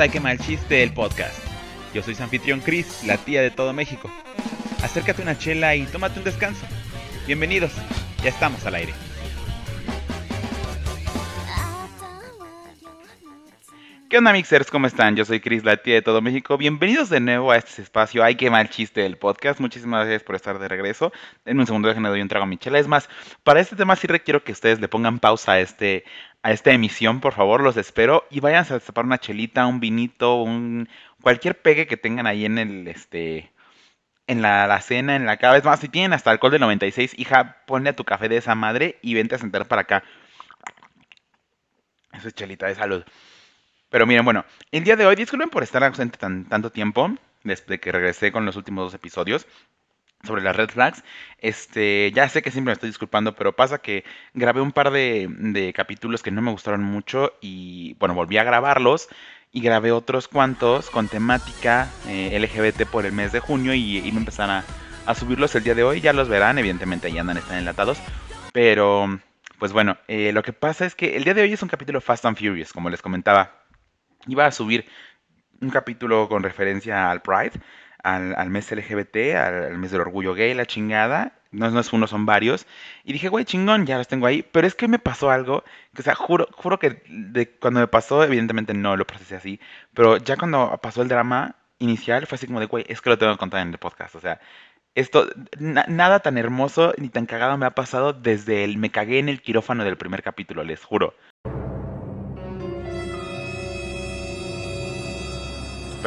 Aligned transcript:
Ay 0.00 0.10
que 0.10 0.20
mal 0.20 0.38
chiste, 0.38 0.84
el 0.84 0.92
podcast. 0.92 1.40
Yo 1.92 2.04
soy 2.04 2.14
su 2.14 2.22
anfitrión 2.22 2.60
Chris, 2.60 3.02
la 3.04 3.16
tía 3.16 3.42
de 3.42 3.50
todo 3.50 3.72
México. 3.72 4.08
Acércate 4.80 5.22
una 5.22 5.36
chela 5.36 5.74
y 5.74 5.86
tómate 5.86 6.20
un 6.20 6.24
descanso. 6.24 6.64
Bienvenidos, 7.26 7.72
ya 8.22 8.28
estamos 8.28 8.64
al 8.64 8.76
aire. 8.76 9.07
¿Qué 14.08 14.16
onda 14.16 14.32
mixers? 14.32 14.70
¿Cómo 14.70 14.86
están? 14.86 15.16
Yo 15.16 15.26
soy 15.26 15.38
Chris, 15.38 15.64
la 15.64 15.76
tía 15.76 15.96
de 15.96 16.02
todo 16.02 16.22
México. 16.22 16.56
Bienvenidos 16.56 17.10
de 17.10 17.20
nuevo 17.20 17.50
a 17.50 17.58
este 17.58 17.82
espacio. 17.82 18.24
Ay, 18.24 18.36
qué 18.36 18.48
mal 18.48 18.70
chiste 18.70 19.02
del 19.02 19.18
podcast. 19.18 19.60
Muchísimas 19.60 20.06
gracias 20.06 20.22
por 20.22 20.34
estar 20.34 20.58
de 20.58 20.66
regreso. 20.66 21.12
En 21.44 21.60
un 21.60 21.66
segundo 21.66 21.88
déjenme 21.88 22.08
doy 22.08 22.22
un 22.22 22.28
trago 22.28 22.44
a 22.44 22.46
mi 22.46 22.56
chela. 22.56 22.78
Es 22.78 22.88
más, 22.88 23.10
para 23.42 23.60
este 23.60 23.76
tema 23.76 23.96
sí 23.96 24.06
requiero 24.06 24.42
que 24.42 24.52
ustedes 24.52 24.80
le 24.80 24.88
pongan 24.88 25.18
pausa 25.18 25.52
a 25.52 25.60
este 25.60 26.04
a 26.42 26.52
esta 26.52 26.70
emisión, 26.70 27.20
por 27.20 27.34
favor, 27.34 27.62
los 27.62 27.76
espero 27.76 28.24
y 28.30 28.40
váyanse 28.40 28.72
a 28.72 28.78
destapar 28.78 29.04
una 29.04 29.18
chelita, 29.18 29.66
un 29.66 29.78
vinito, 29.78 30.36
un 30.42 30.88
cualquier 31.20 31.60
pegue 31.60 31.86
que 31.86 31.98
tengan 31.98 32.26
ahí 32.26 32.46
en 32.46 32.56
el 32.56 32.88
este 32.88 33.52
en 34.26 34.40
la, 34.42 34.80
cena, 34.80 35.16
en 35.16 35.26
la 35.26 35.36
cava. 35.36 35.58
Es 35.58 35.64
más, 35.64 35.80
si 35.80 35.88
tienen 35.90 36.14
hasta 36.14 36.30
alcohol 36.30 36.52
de 36.52 36.58
96, 36.60 37.18
hija, 37.18 37.58
ponle 37.66 37.90
a 37.90 37.96
tu 37.96 38.04
café 38.04 38.30
de 38.30 38.38
esa 38.38 38.54
madre 38.54 38.98
y 39.02 39.14
vente 39.14 39.34
a 39.34 39.38
sentar 39.38 39.68
para 39.68 39.82
acá. 39.82 40.02
Eso 42.12 42.28
es 42.28 42.34
chelita 42.34 42.66
de 42.66 42.74
salud. 42.74 43.04
Pero 43.90 44.06
miren, 44.06 44.24
bueno, 44.24 44.44
el 44.70 44.84
día 44.84 44.96
de 44.96 45.06
hoy, 45.06 45.16
disculpen 45.16 45.50
por 45.50 45.62
estar 45.62 45.82
ausente 45.82 46.18
tan, 46.18 46.44
tanto 46.44 46.70
tiempo, 46.70 47.10
desde 47.42 47.80
que 47.80 47.92
regresé 47.92 48.32
con 48.32 48.44
los 48.44 48.56
últimos 48.56 48.86
dos 48.86 48.94
episodios 48.94 49.46
sobre 50.24 50.42
las 50.42 50.56
red 50.56 50.70
flags. 50.70 51.02
Este, 51.38 52.10
ya 52.12 52.28
sé 52.28 52.42
que 52.42 52.50
siempre 52.50 52.70
me 52.70 52.74
estoy 52.74 52.90
disculpando, 52.90 53.34
pero 53.34 53.54
pasa 53.54 53.78
que 53.78 54.04
grabé 54.34 54.60
un 54.60 54.72
par 54.72 54.90
de, 54.90 55.72
capítulos 55.74 56.22
que 56.22 56.30
no 56.30 56.42
me 56.42 56.50
gustaron 56.50 56.82
mucho 56.82 57.34
y 57.40 57.94
bueno, 57.98 58.14
volví 58.14 58.38
a 58.38 58.44
grabarlos 58.44 59.08
y 59.52 59.60
grabé 59.60 59.92
otros 59.92 60.28
cuantos 60.28 60.90
con 60.90 61.08
temática 61.08 61.88
eh, 62.06 62.38
LGBT 62.38 62.86
por 62.90 63.06
el 63.06 63.12
mes 63.12 63.32
de 63.32 63.40
junio 63.40 63.72
y, 63.74 64.02
me 64.12 64.18
empezaron 64.18 64.62
a, 65.06 65.14
subirlos 65.14 65.54
el 65.54 65.64
día 65.64 65.74
de 65.74 65.84
hoy. 65.84 66.00
Ya 66.00 66.12
los 66.12 66.28
verán, 66.28 66.58
evidentemente 66.58 67.06
ahí 67.06 67.18
andan, 67.18 67.38
están 67.38 67.58
enlatados. 67.58 67.98
Pero, 68.52 69.20
pues 69.58 69.72
bueno, 69.72 69.96
eh, 70.08 70.32
lo 70.32 70.42
que 70.42 70.52
pasa 70.52 70.84
es 70.84 70.94
que 70.94 71.16
el 71.16 71.24
día 71.24 71.34
de 71.34 71.42
hoy 71.42 71.52
es 71.52 71.62
un 71.62 71.68
capítulo 71.68 72.00
Fast 72.00 72.26
and 72.26 72.36
Furious, 72.36 72.72
como 72.72 72.90
les 72.90 73.00
comentaba. 73.00 73.57
Iba 74.26 74.46
a 74.46 74.52
subir 74.52 74.86
un 75.60 75.70
capítulo 75.70 76.28
con 76.28 76.42
referencia 76.42 77.10
al 77.10 77.22
Pride, 77.22 77.52
al, 78.02 78.50
mes 78.50 78.70
LGBT, 78.70 79.16
al, 79.36 79.78
mes 79.78 79.90
del 79.90 80.00
orgullo 80.00 80.34
gay, 80.34 80.54
la 80.54 80.66
chingada. 80.66 81.34
No, 81.50 81.70
no, 81.70 81.80
es 81.80 81.92
uno, 81.92 82.06
son 82.06 82.26
varios. 82.26 82.66
Y 83.04 83.12
dije, 83.12 83.28
güey, 83.28 83.44
chingón, 83.44 83.86
ya 83.86 83.96
los 83.96 84.08
tengo 84.08 84.26
ahí. 84.26 84.42
Pero 84.42 84.66
es 84.66 84.74
que 84.74 84.88
me 84.88 84.98
pasó 84.98 85.30
algo, 85.30 85.64
que, 85.94 86.02
o 86.02 86.04
sea, 86.04 86.14
juro, 86.14 86.46
juro 86.52 86.78
que 86.78 87.02
cuando 87.60 87.80
me 87.80 87.88
pasó, 87.88 88.22
evidentemente 88.22 88.74
no 88.74 88.96
lo 88.96 89.06
procesé 89.06 89.36
así, 89.36 89.60
pero 89.94 90.18
ya 90.18 90.36
cuando 90.36 90.78
pasó 90.82 91.02
el 91.02 91.08
drama 91.08 91.56
inicial, 91.78 92.26
fue 92.26 92.36
así 92.36 92.46
como 92.46 92.60
de, 92.60 92.66
güey, 92.66 92.84
es 92.88 93.00
que 93.00 93.10
lo 93.10 93.18
tengo 93.18 93.32
que 93.32 93.38
contar 93.38 93.62
en 93.62 93.70
el 93.70 93.78
podcast. 93.78 94.14
O 94.14 94.20
sea, 94.20 94.40
esto, 94.94 95.28
nada 95.58 96.20
tan 96.20 96.38
hermoso 96.38 96.92
ni 96.98 97.08
tan 97.08 97.26
cagado 97.26 97.56
me 97.56 97.66
ha 97.66 97.70
pasado 97.70 98.12
desde 98.12 98.64
el 98.64 98.78
me 98.78 98.90
cagué 98.90 99.18
en 99.20 99.28
el 99.28 99.42
quirófano 99.42 99.84
del 99.84 99.96
primer 99.96 100.22
capítulo, 100.22 100.64
les 100.64 100.84
juro. 100.84 101.14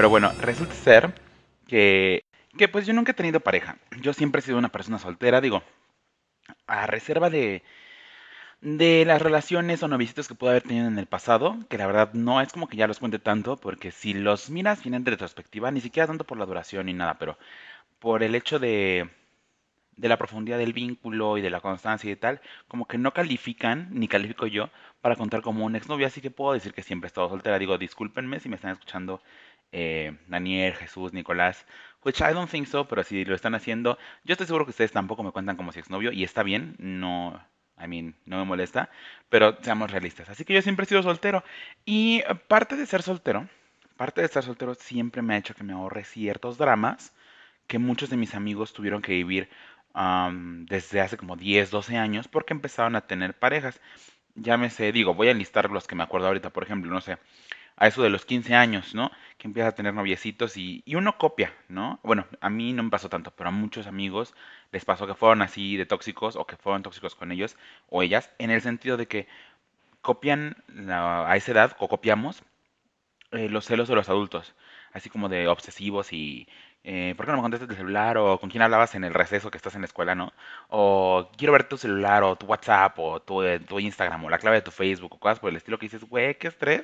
Pero 0.02 0.10
bueno, 0.10 0.32
resulta 0.40 0.74
ser 0.74 1.14
que, 1.68 2.24
que 2.58 2.68
pues 2.68 2.88
yo 2.88 2.94
nunca 2.94 3.12
he 3.12 3.14
tenido 3.14 3.40
pareja. 3.40 3.78
Yo 4.02 4.14
siempre 4.14 4.40
he 4.40 4.42
sido 4.42 4.58
una 4.58 4.70
persona 4.70 4.98
soltera, 4.98 5.42
digo, 5.42 5.62
a 6.66 6.88
reserva 6.88 7.30
de, 7.30 7.62
de 8.62 9.06
las 9.06 9.22
relaciones 9.22 9.84
o 9.84 9.88
novicitos 9.88 10.28
que 10.28 10.34
pude 10.34 10.50
haber 10.50 10.64
tenido 10.64 10.88
en 10.88 10.98
el 10.98 11.06
pasado, 11.06 11.56
que 11.70 11.78
la 11.78 11.86
verdad 11.86 12.14
no 12.14 12.42
es 12.42 12.52
como 12.52 12.68
que 12.68 12.78
ya 12.78 12.88
los 12.88 12.98
cuente 12.98 13.20
tanto, 13.20 13.58
porque 13.58 13.92
si 13.92 14.16
los 14.16 14.50
miras 14.50 14.82
vienen 14.82 15.04
de 15.04 15.12
retrospectiva, 15.12 15.70
ni 15.70 15.82
siquiera 15.82 16.08
tanto 16.08 16.24
por 16.24 16.40
la 16.40 16.48
duración 16.48 16.88
ni 16.88 16.94
nada, 16.94 17.20
pero 17.20 17.38
por 18.00 18.24
el 18.24 18.34
hecho 18.34 18.58
de, 18.58 19.08
de 19.98 20.10
la 20.10 20.18
profundidad 20.18 20.58
del 20.58 20.74
vínculo 20.74 21.38
y 21.38 21.42
de 21.42 21.52
la 21.52 21.62
constancia 21.62 22.12
y 22.12 22.16
tal, 22.16 22.42
como 22.68 22.88
que 22.88 22.98
no 22.98 23.14
califican, 23.14 23.90
ni 23.92 24.08
califico 24.08 24.48
yo, 24.48 24.70
para 25.02 25.16
contar 25.16 25.42
como 25.44 25.64
un 25.66 25.76
exnovio, 25.76 26.08
así 26.08 26.22
que 26.22 26.32
puedo 26.32 26.54
decir 26.54 26.74
que 26.74 26.82
siempre 26.84 27.06
he 27.06 27.10
estado 27.10 27.30
soltera. 27.30 27.60
Digo, 27.60 27.78
discúlpenme 27.78 28.40
si 28.40 28.50
me 28.50 28.56
están 28.56 28.72
escuchando 28.72 29.22
eh, 29.72 30.18
Daniel, 30.28 30.74
Jesús, 30.76 31.14
Nicolás, 31.14 31.66
which 32.04 32.22
I 32.22 32.34
don't 32.34 32.50
think 32.50 32.68
so, 32.68 32.88
pero 32.88 33.04
si 33.04 33.26
lo 33.26 33.36
están 33.36 33.56
haciendo, 33.56 33.98
yo 34.24 34.34
estoy 34.34 34.48
seguro 34.48 34.66
que 34.66 34.72
ustedes 34.72 34.92
tampoco 34.92 35.24
me 35.24 35.32
cuentan 35.32 35.56
como 35.58 35.72
si 35.72 35.80
exnovio 35.80 36.12
y 36.12 36.24
está 36.24 36.44
bien, 36.44 36.76
no, 36.80 37.40
I 37.78 37.88
mean, 37.88 38.16
no 38.26 38.38
me 38.38 38.46
molesta, 38.46 38.90
pero 39.30 39.58
seamos 39.62 39.92
realistas. 39.92 40.30
Así 40.30 40.46
que 40.46 40.54
yo 40.54 40.62
siempre 40.62 40.86
he 40.86 40.88
sido 40.88 41.04
soltero 41.04 41.44
y 41.86 42.24
parte 42.48 42.76
de 42.76 42.86
ser 42.86 43.02
soltero, 43.02 43.48
parte 43.98 44.22
de 44.22 44.26
estar 44.26 44.44
soltero 44.44 44.74
siempre 44.76 45.22
me 45.22 45.36
ha 45.36 45.38
hecho 45.38 45.54
que 45.54 45.64
me 45.64 45.74
ahorre 45.74 46.04
ciertos 46.04 46.58
dramas 46.58 47.14
que 47.68 47.80
muchos 47.80 48.10
de 48.10 48.18
mis 48.18 48.36
amigos 48.36 48.74
tuvieron 48.74 49.02
que 49.02 49.14
vivir 49.14 49.50
desde 50.68 51.02
hace 51.02 51.18
como 51.18 51.36
10, 51.36 51.70
12 51.72 51.98
años 51.98 52.28
porque 52.28 52.54
empezaron 52.54 52.96
a 52.96 53.08
tener 53.08 53.38
parejas. 53.38 53.80
Llámese, 54.36 54.92
digo, 54.92 55.14
voy 55.14 55.28
a 55.28 55.32
enlistar 55.32 55.70
los 55.70 55.88
que 55.88 55.96
me 55.96 56.04
acuerdo 56.04 56.28
ahorita, 56.28 56.52
por 56.52 56.64
ejemplo, 56.64 56.90
no 56.92 57.02
sé, 57.02 57.18
a 57.76 57.88
eso 57.88 58.04
de 58.04 58.10
los 58.10 58.26
15 58.26 58.56
años, 58.56 58.94
¿no? 58.96 59.12
Que 59.38 59.48
empieza 59.48 59.70
a 59.70 59.76
tener 59.76 59.94
noviecitos 59.94 60.58
y, 60.58 60.84
y, 60.86 60.96
uno 60.96 61.18
copia, 61.18 61.54
¿no? 61.68 62.00
Bueno, 62.04 62.28
a 62.42 62.50
mí 62.50 62.74
no 62.74 62.84
me 62.84 62.90
pasó 62.90 63.10
tanto, 63.10 63.32
pero 63.32 63.50
a 63.50 63.52
muchos 63.52 63.88
amigos 63.88 64.34
les 64.72 64.86
pasó 64.86 65.08
que 65.08 65.16
fueron 65.16 65.42
así 65.42 65.78
de 65.78 65.86
tóxicos 65.86 66.36
o 66.36 66.46
que 66.46 66.58
fueron 66.58 66.84
tóxicos 66.84 67.16
con 67.16 67.32
ellos 67.32 67.58
o 67.90 68.04
ellas, 68.04 68.30
en 68.38 68.52
el 68.52 68.62
sentido 68.62 68.98
de 68.98 69.08
que 69.08 69.28
copian 70.02 70.58
a 70.90 71.36
esa 71.36 71.52
edad 71.52 71.76
o 71.80 71.88
copiamos 71.88 72.44
eh, 73.32 73.50
los 73.50 73.66
celos 73.66 73.88
de 73.88 73.96
los 73.96 74.10
adultos, 74.10 74.56
así 74.92 75.10
como 75.10 75.30
de 75.30 75.48
obsesivos 75.48 76.12
y 76.12 76.48
eh, 76.84 77.14
¿por 77.16 77.26
qué 77.26 77.32
no 77.32 77.38
me 77.38 77.44
contestas 77.44 77.70
el 77.70 77.76
celular? 77.78 78.18
O 78.18 78.40
con 78.40 78.50
quién 78.50 78.64
hablabas 78.64 78.96
en 78.96 79.04
el 79.04 79.14
receso 79.14 79.52
que 79.52 79.58
estás 79.58 79.76
en 79.76 79.82
la 79.82 79.86
escuela, 79.86 80.16
¿no? 80.16 80.34
O 80.70 81.30
quiero 81.38 81.54
ver 81.54 81.66
tu 81.66 81.78
celular, 81.78 82.24
o 82.24 82.36
tu 82.36 82.48
WhatsApp, 82.48 82.98
o 83.00 83.22
tu, 83.22 83.44
eh, 83.44 83.60
tu 83.60 83.80
Instagram, 83.80 84.26
o 84.26 84.30
la 84.30 84.40
clave 84.40 84.58
de 84.58 84.62
tu 84.64 84.72
Facebook, 84.72 85.14
o 85.14 85.20
cosas 85.20 85.40
por 85.40 85.50
el 85.52 85.58
estilo 85.58 85.78
que 85.78 85.86
dices, 85.88 86.04
güey, 86.04 86.36
qué 86.38 86.48
estrés. 86.48 86.84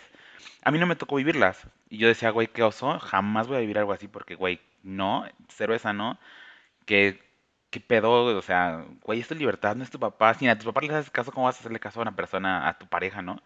A 0.64 0.72
mí 0.72 0.80
no 0.80 0.86
me 0.88 0.96
tocó 0.96 1.16
vivirlas. 1.16 1.68
Y 1.90 1.98
yo 1.98 2.08
decía, 2.08 2.30
güey, 2.32 2.48
qué 2.48 2.64
oso, 2.64 3.00
jamás 3.00 3.48
voy 3.48 3.58
a 3.58 3.60
vivir 3.62 3.80
algo 3.80 3.94
así 3.94 4.08
porque, 4.08 4.36
güey, 4.36 4.60
no, 4.84 5.26
cero 5.50 5.74
esa 5.76 5.94
no. 5.94 6.20
Qué 6.86 7.20
pedo, 7.88 8.38
o 8.38 8.42
sea, 8.42 8.86
güey, 9.04 9.20
esto 9.20 9.34
es 9.34 9.40
libertad, 9.40 9.76
no 9.76 9.84
es 9.84 9.92
tu 9.92 10.00
papá. 10.00 10.34
Si 10.34 10.48
a 10.48 10.58
tu 10.58 10.66
papá 10.66 10.82
le 10.82 10.94
haces 10.96 11.12
caso, 11.12 11.32
¿cómo 11.32 11.46
vas 11.46 11.58
a 11.58 11.60
hacerle 11.60 11.80
caso 11.80 12.00
a 12.00 12.04
una 12.04 12.16
persona, 12.16 12.68
a 12.68 12.78
tu 12.78 12.88
pareja, 12.88 13.22
no? 13.22 13.42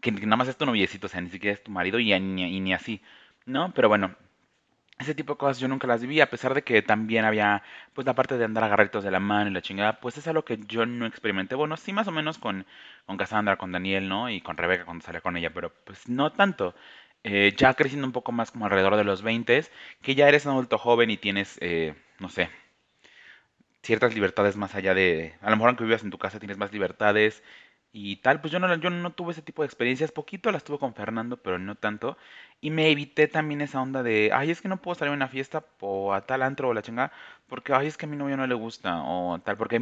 Que, 0.00 0.12
nada 0.12 0.36
más 0.36 0.48
es 0.48 0.56
tu 0.56 0.66
noviecito, 0.66 1.06
o 1.06 1.10
sea, 1.10 1.20
ni 1.20 1.30
siquiera 1.30 1.54
es 1.54 1.62
tu 1.64 1.70
marido 1.70 1.98
y, 2.00 2.12
y 2.12 2.20
ni 2.60 2.74
así, 2.74 3.02
¿no? 3.46 3.72
Pero 3.74 3.88
bueno, 3.88 4.16
ese 4.98 5.14
tipo 5.14 5.34
de 5.34 5.38
cosas 5.38 5.58
yo 5.58 5.68
nunca 5.68 5.86
las 5.86 6.00
viví, 6.02 6.20
a 6.20 6.30
pesar 6.30 6.54
de 6.54 6.62
que 6.62 6.82
también 6.82 7.24
había, 7.24 7.62
pues, 7.94 8.06
la 8.06 8.14
parte 8.14 8.38
de 8.38 8.44
andar 8.44 8.64
agarritos 8.64 9.02
de 9.04 9.10
la 9.10 9.20
mano 9.20 9.50
y 9.50 9.52
la 9.52 9.62
chingada, 9.62 10.00
pues 10.00 10.16
es 10.18 10.26
algo 10.28 10.44
que 10.44 10.58
yo 10.66 10.86
no 10.86 11.06
experimenté. 11.06 11.54
Bueno, 11.54 11.76
sí, 11.76 11.92
más 11.92 12.06
o 12.08 12.12
menos 12.12 12.38
con, 12.38 12.66
con 13.06 13.16
Cassandra, 13.16 13.56
con 13.56 13.72
Daniel, 13.72 14.08
¿no? 14.08 14.30
Y 14.30 14.40
con 14.40 14.56
Rebeca 14.56 14.84
cuando 14.84 15.04
salía 15.04 15.20
con 15.20 15.36
ella, 15.36 15.52
pero 15.52 15.72
pues 15.84 16.08
no 16.08 16.32
tanto. 16.32 16.74
Eh, 17.24 17.54
ya 17.56 17.74
creciendo 17.74 18.06
un 18.06 18.12
poco 18.12 18.32
más 18.32 18.50
como 18.50 18.64
alrededor 18.66 18.96
de 18.96 19.04
los 19.04 19.22
20, 19.22 19.64
que 20.02 20.14
ya 20.14 20.28
eres 20.28 20.44
un 20.46 20.52
adulto 20.52 20.78
joven 20.78 21.10
y 21.10 21.16
tienes, 21.16 21.56
eh, 21.60 21.94
no 22.18 22.28
sé, 22.28 22.50
ciertas 23.82 24.14
libertades 24.14 24.56
más 24.56 24.74
allá 24.74 24.94
de, 24.94 25.34
a 25.40 25.50
lo 25.50 25.56
mejor 25.56 25.70
aunque 25.70 25.84
vivas 25.84 26.04
en 26.04 26.10
tu 26.10 26.18
casa 26.18 26.38
tienes 26.38 26.58
más 26.58 26.72
libertades 26.72 27.42
y 27.92 28.16
tal, 28.16 28.40
pues 28.40 28.52
yo 28.52 28.58
no, 28.58 28.74
yo 28.76 28.90
no 28.90 29.12
tuve 29.12 29.32
ese 29.32 29.42
tipo 29.42 29.62
de 29.62 29.66
experiencias, 29.66 30.12
poquito 30.12 30.50
las 30.50 30.64
tuve 30.64 30.78
con 30.78 30.94
Fernando, 30.94 31.36
pero 31.36 31.58
no 31.58 31.74
tanto, 31.74 32.16
y 32.60 32.70
me 32.70 32.90
evité 32.90 33.28
también 33.28 33.60
esa 33.60 33.80
onda 33.82 34.02
de, 34.02 34.30
ay, 34.32 34.50
es 34.50 34.62
que 34.62 34.68
no 34.68 34.80
puedo 34.80 34.94
salir 34.94 35.12
a 35.12 35.16
una 35.16 35.28
fiesta 35.28 35.64
o 35.80 36.14
a 36.14 36.22
tal 36.26 36.42
antro 36.42 36.68
o 36.68 36.74
la 36.74 36.82
chingada, 36.82 37.12
porque, 37.48 37.74
ay, 37.74 37.88
es 37.88 37.96
que 37.98 38.06
a 38.06 38.08
mi 38.08 38.16
novio 38.16 38.36
no 38.36 38.46
le 38.46 38.54
gusta, 38.54 39.02
o 39.04 39.38
tal, 39.40 39.56
porque 39.58 39.80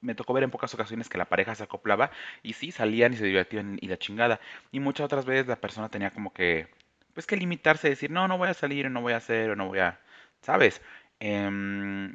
me 0.00 0.14
tocó 0.14 0.32
ver 0.32 0.44
en 0.44 0.50
pocas 0.50 0.72
ocasiones 0.74 1.08
que 1.08 1.18
la 1.18 1.24
pareja 1.26 1.54
se 1.54 1.64
acoplaba, 1.64 2.10
y 2.42 2.52
sí, 2.54 2.70
salían 2.70 3.12
y 3.12 3.16
se 3.16 3.24
divertían 3.26 3.78
y 3.80 3.88
la 3.88 3.98
chingada, 3.98 4.40
y 4.70 4.80
muchas 4.80 5.04
otras 5.06 5.24
veces 5.24 5.46
la 5.48 5.56
persona 5.56 5.88
tenía 5.88 6.10
como 6.12 6.32
que, 6.32 6.68
pues 7.14 7.26
que 7.26 7.36
limitarse, 7.36 7.88
decir, 7.88 8.10
no, 8.10 8.28
no 8.28 8.38
voy 8.38 8.48
a 8.48 8.54
salir, 8.54 8.86
o 8.86 8.90
no 8.90 9.00
voy 9.02 9.12
a 9.14 9.16
hacer, 9.16 9.50
o 9.50 9.56
no 9.56 9.66
voy 9.68 9.80
a, 9.80 9.98
¿sabes? 10.42 10.80
Em, 11.20 12.14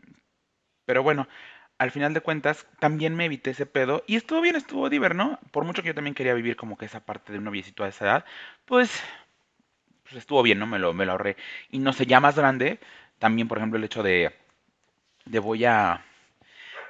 pero 0.86 1.04
bueno, 1.04 1.28
al 1.78 1.92
final 1.92 2.14
de 2.14 2.22
cuentas, 2.22 2.68
también 2.80 3.16
me 3.16 3.26
evité 3.26 3.52
ese 3.52 3.66
pedo. 3.66 4.04
Y 4.08 4.16
estuvo 4.16 4.42
bien, 4.42 4.56
estuvo 4.56 4.90
divertido, 4.90 5.24
¿no? 5.26 5.40
Por 5.52 5.66
mucho 5.66 5.82
que 5.82 5.90
yo 5.90 5.96
también 5.96 6.16
quería 6.16 6.34
vivir 6.34 6.56
como 6.56 6.78
que 6.78 6.86
esa 6.86 7.06
parte 7.06 7.32
de 7.32 7.40
un 7.40 7.46
noviecito 7.46 7.84
a 7.84 7.90
esa 7.90 8.06
edad, 8.06 8.26
pues, 8.66 9.02
pues, 10.04 10.16
estuvo 10.16 10.44
bien, 10.44 10.60
¿no? 10.60 10.68
Me 10.68 10.80
lo, 10.80 10.94
me 10.94 11.06
lo 11.06 11.14
ahorré. 11.14 11.38
Y 11.72 11.80
no 11.80 11.94
sé, 11.94 12.06
ya 12.06 12.20
más 12.20 12.36
grande, 12.38 12.80
también, 13.20 13.48
por 13.48 13.58
ejemplo, 13.58 13.78
el 13.78 13.84
hecho 13.86 14.04
de, 14.04 14.34
de 15.26 15.40
voy 15.40 15.66
a... 15.66 16.04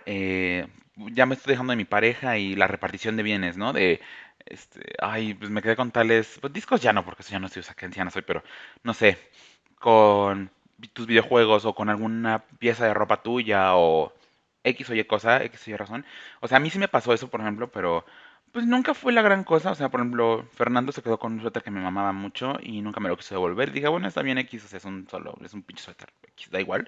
Eh, 0.05 0.67
ya 0.97 1.25
me 1.25 1.35
estoy 1.35 1.51
dejando 1.51 1.71
de 1.71 1.77
mi 1.77 1.85
pareja 1.85 2.37
y 2.37 2.55
la 2.55 2.67
repartición 2.67 3.17
de 3.17 3.23
bienes, 3.23 3.57
¿no? 3.57 3.73
De, 3.73 4.01
este, 4.45 4.81
ay, 4.99 5.33
pues 5.33 5.49
me 5.49 5.61
quedé 5.61 5.75
con 5.75 5.91
tales, 5.91 6.37
pues 6.41 6.53
discos 6.53 6.81
ya 6.81 6.93
no, 6.93 7.03
porque 7.05 7.21
eso 7.23 7.31
ya 7.31 7.39
no 7.39 7.47
estoy, 7.47 7.63
que 7.75 7.85
anciana 7.85 8.11
soy, 8.11 8.21
pero 8.21 8.43
no 8.83 8.93
sé, 8.93 9.17
con 9.79 10.51
tus 10.93 11.07
videojuegos 11.07 11.65
o 11.65 11.75
con 11.75 11.89
alguna 11.89 12.43
pieza 12.59 12.85
de 12.85 12.93
ropa 12.93 13.23
tuya 13.23 13.75
o 13.75 14.13
X 14.65 14.89
o 14.89 14.95
Y 14.95 15.03
cosa, 15.05 15.43
X 15.43 15.67
o 15.67 15.71
Y 15.71 15.75
razón. 15.75 16.05
O 16.41 16.47
sea, 16.47 16.57
a 16.57 16.59
mí 16.59 16.69
sí 16.69 16.79
me 16.79 16.87
pasó 16.87 17.13
eso, 17.13 17.29
por 17.29 17.41
ejemplo, 17.41 17.71
pero 17.71 18.05
pues 18.51 18.65
nunca 18.65 18.93
fue 18.93 19.13
la 19.13 19.21
gran 19.21 19.43
cosa. 19.43 19.71
O 19.71 19.75
sea, 19.75 19.89
por 19.89 20.01
ejemplo, 20.01 20.45
Fernando 20.53 20.91
se 20.91 21.01
quedó 21.01 21.19
con 21.19 21.33
un 21.33 21.41
suéter 21.41 21.63
que 21.63 21.71
me 21.71 21.81
mamaba 21.81 22.11
mucho 22.13 22.57
y 22.61 22.81
nunca 22.81 22.99
me 22.99 23.09
lo 23.09 23.17
quiso 23.17 23.35
devolver. 23.35 23.71
Dije, 23.71 23.87
bueno, 23.87 24.07
está 24.07 24.21
bien 24.21 24.37
X, 24.39 24.65
o 24.65 24.67
sea, 24.67 24.77
es 24.77 24.85
un 24.85 25.07
solo, 25.09 25.37
es 25.43 25.53
un 25.53 25.63
pinche 25.63 25.83
suéter, 25.83 26.09
X, 26.23 26.49
da 26.51 26.59
igual. 26.59 26.87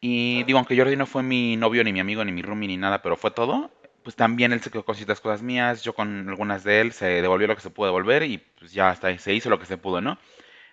Y 0.00 0.44
digo, 0.44 0.58
aunque 0.58 0.76
Jordi 0.76 0.96
no 0.96 1.06
fue 1.06 1.22
mi 1.22 1.56
novio, 1.56 1.84
ni 1.84 1.92
mi 1.92 2.00
amigo, 2.00 2.24
ni 2.24 2.32
mi 2.32 2.42
roomie, 2.42 2.68
ni 2.68 2.76
nada, 2.76 3.02
pero 3.02 3.16
fue 3.16 3.30
todo, 3.32 3.70
pues 4.02 4.16
también 4.16 4.52
él 4.52 4.60
se 4.62 4.70
quedó 4.70 4.84
con 4.84 4.94
ciertas 4.94 5.20
cosas 5.20 5.42
mías, 5.42 5.82
yo 5.82 5.94
con 5.94 6.28
algunas 6.28 6.64
de 6.64 6.80
él, 6.80 6.92
se 6.92 7.06
devolvió 7.06 7.48
lo 7.48 7.56
que 7.56 7.62
se 7.62 7.70
pudo 7.70 7.86
devolver 7.88 8.22
y 8.22 8.38
pues 8.38 8.72
ya 8.72 8.90
hasta 8.90 9.16
se 9.18 9.34
hizo 9.34 9.50
lo 9.50 9.58
que 9.58 9.66
se 9.66 9.76
pudo, 9.76 10.00
¿no? 10.00 10.18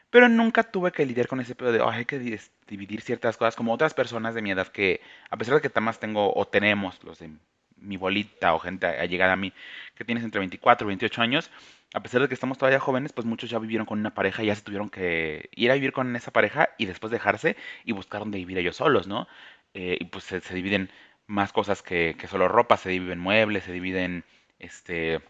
Pero 0.09 0.29
nunca 0.29 0.63
tuve 0.63 0.91
que 0.91 1.05
lidiar 1.05 1.27
con 1.27 1.41
ese 1.41 1.55
pedo 1.55 1.71
de, 1.71 1.83
hay 1.83 2.05
que 2.05 2.39
dividir 2.67 3.01
ciertas 3.01 3.37
cosas 3.37 3.55
como 3.55 3.73
otras 3.73 3.93
personas 3.93 4.35
de 4.35 4.41
mi 4.41 4.51
edad 4.51 4.67
que, 4.67 5.01
a 5.29 5.37
pesar 5.37 5.59
de 5.59 5.69
que 5.69 5.79
más 5.81 5.99
tengo 5.99 6.33
o 6.33 6.47
tenemos 6.47 7.03
los 7.03 7.19
de 7.19 7.31
mi 7.77 7.97
bolita 7.97 8.53
o 8.55 8.59
gente 8.59 8.87
allegada 8.87 9.33
a 9.33 9.35
mí 9.35 9.53
que 9.95 10.05
tienes 10.05 10.23
entre 10.23 10.39
24 10.39 10.85
y 10.85 10.89
28 10.89 11.21
años, 11.21 11.51
a 11.93 12.01
pesar 12.01 12.21
de 12.21 12.27
que 12.27 12.33
estamos 12.33 12.57
todavía 12.57 12.79
jóvenes, 12.79 13.13
pues 13.13 13.25
muchos 13.25 13.49
ya 13.49 13.59
vivieron 13.59 13.85
con 13.85 13.99
una 13.99 14.13
pareja 14.13 14.43
y 14.43 14.47
ya 14.47 14.55
se 14.55 14.61
tuvieron 14.61 14.89
que 14.89 15.49
ir 15.55 15.71
a 15.71 15.75
vivir 15.75 15.93
con 15.93 16.15
esa 16.15 16.31
pareja 16.31 16.69
y 16.77 16.85
después 16.85 17.11
dejarse 17.11 17.55
y 17.85 17.91
buscar 17.93 18.21
dónde 18.21 18.37
vivir 18.37 18.57
ellos 18.57 18.77
solos, 18.77 19.07
¿no? 19.07 19.27
Eh, 19.73 19.97
y 19.99 20.05
pues 20.05 20.25
se, 20.25 20.39
dividen 20.53 20.89
más 21.27 21.53
cosas 21.53 21.81
que, 21.83 22.15
que, 22.19 22.27
solo 22.27 22.47
ropa, 22.47 22.77
se 22.77 22.89
dividen 22.89 23.19
muebles, 23.19 23.63
se 23.65 23.71
dividen, 23.71 24.25
este, 24.59 25.21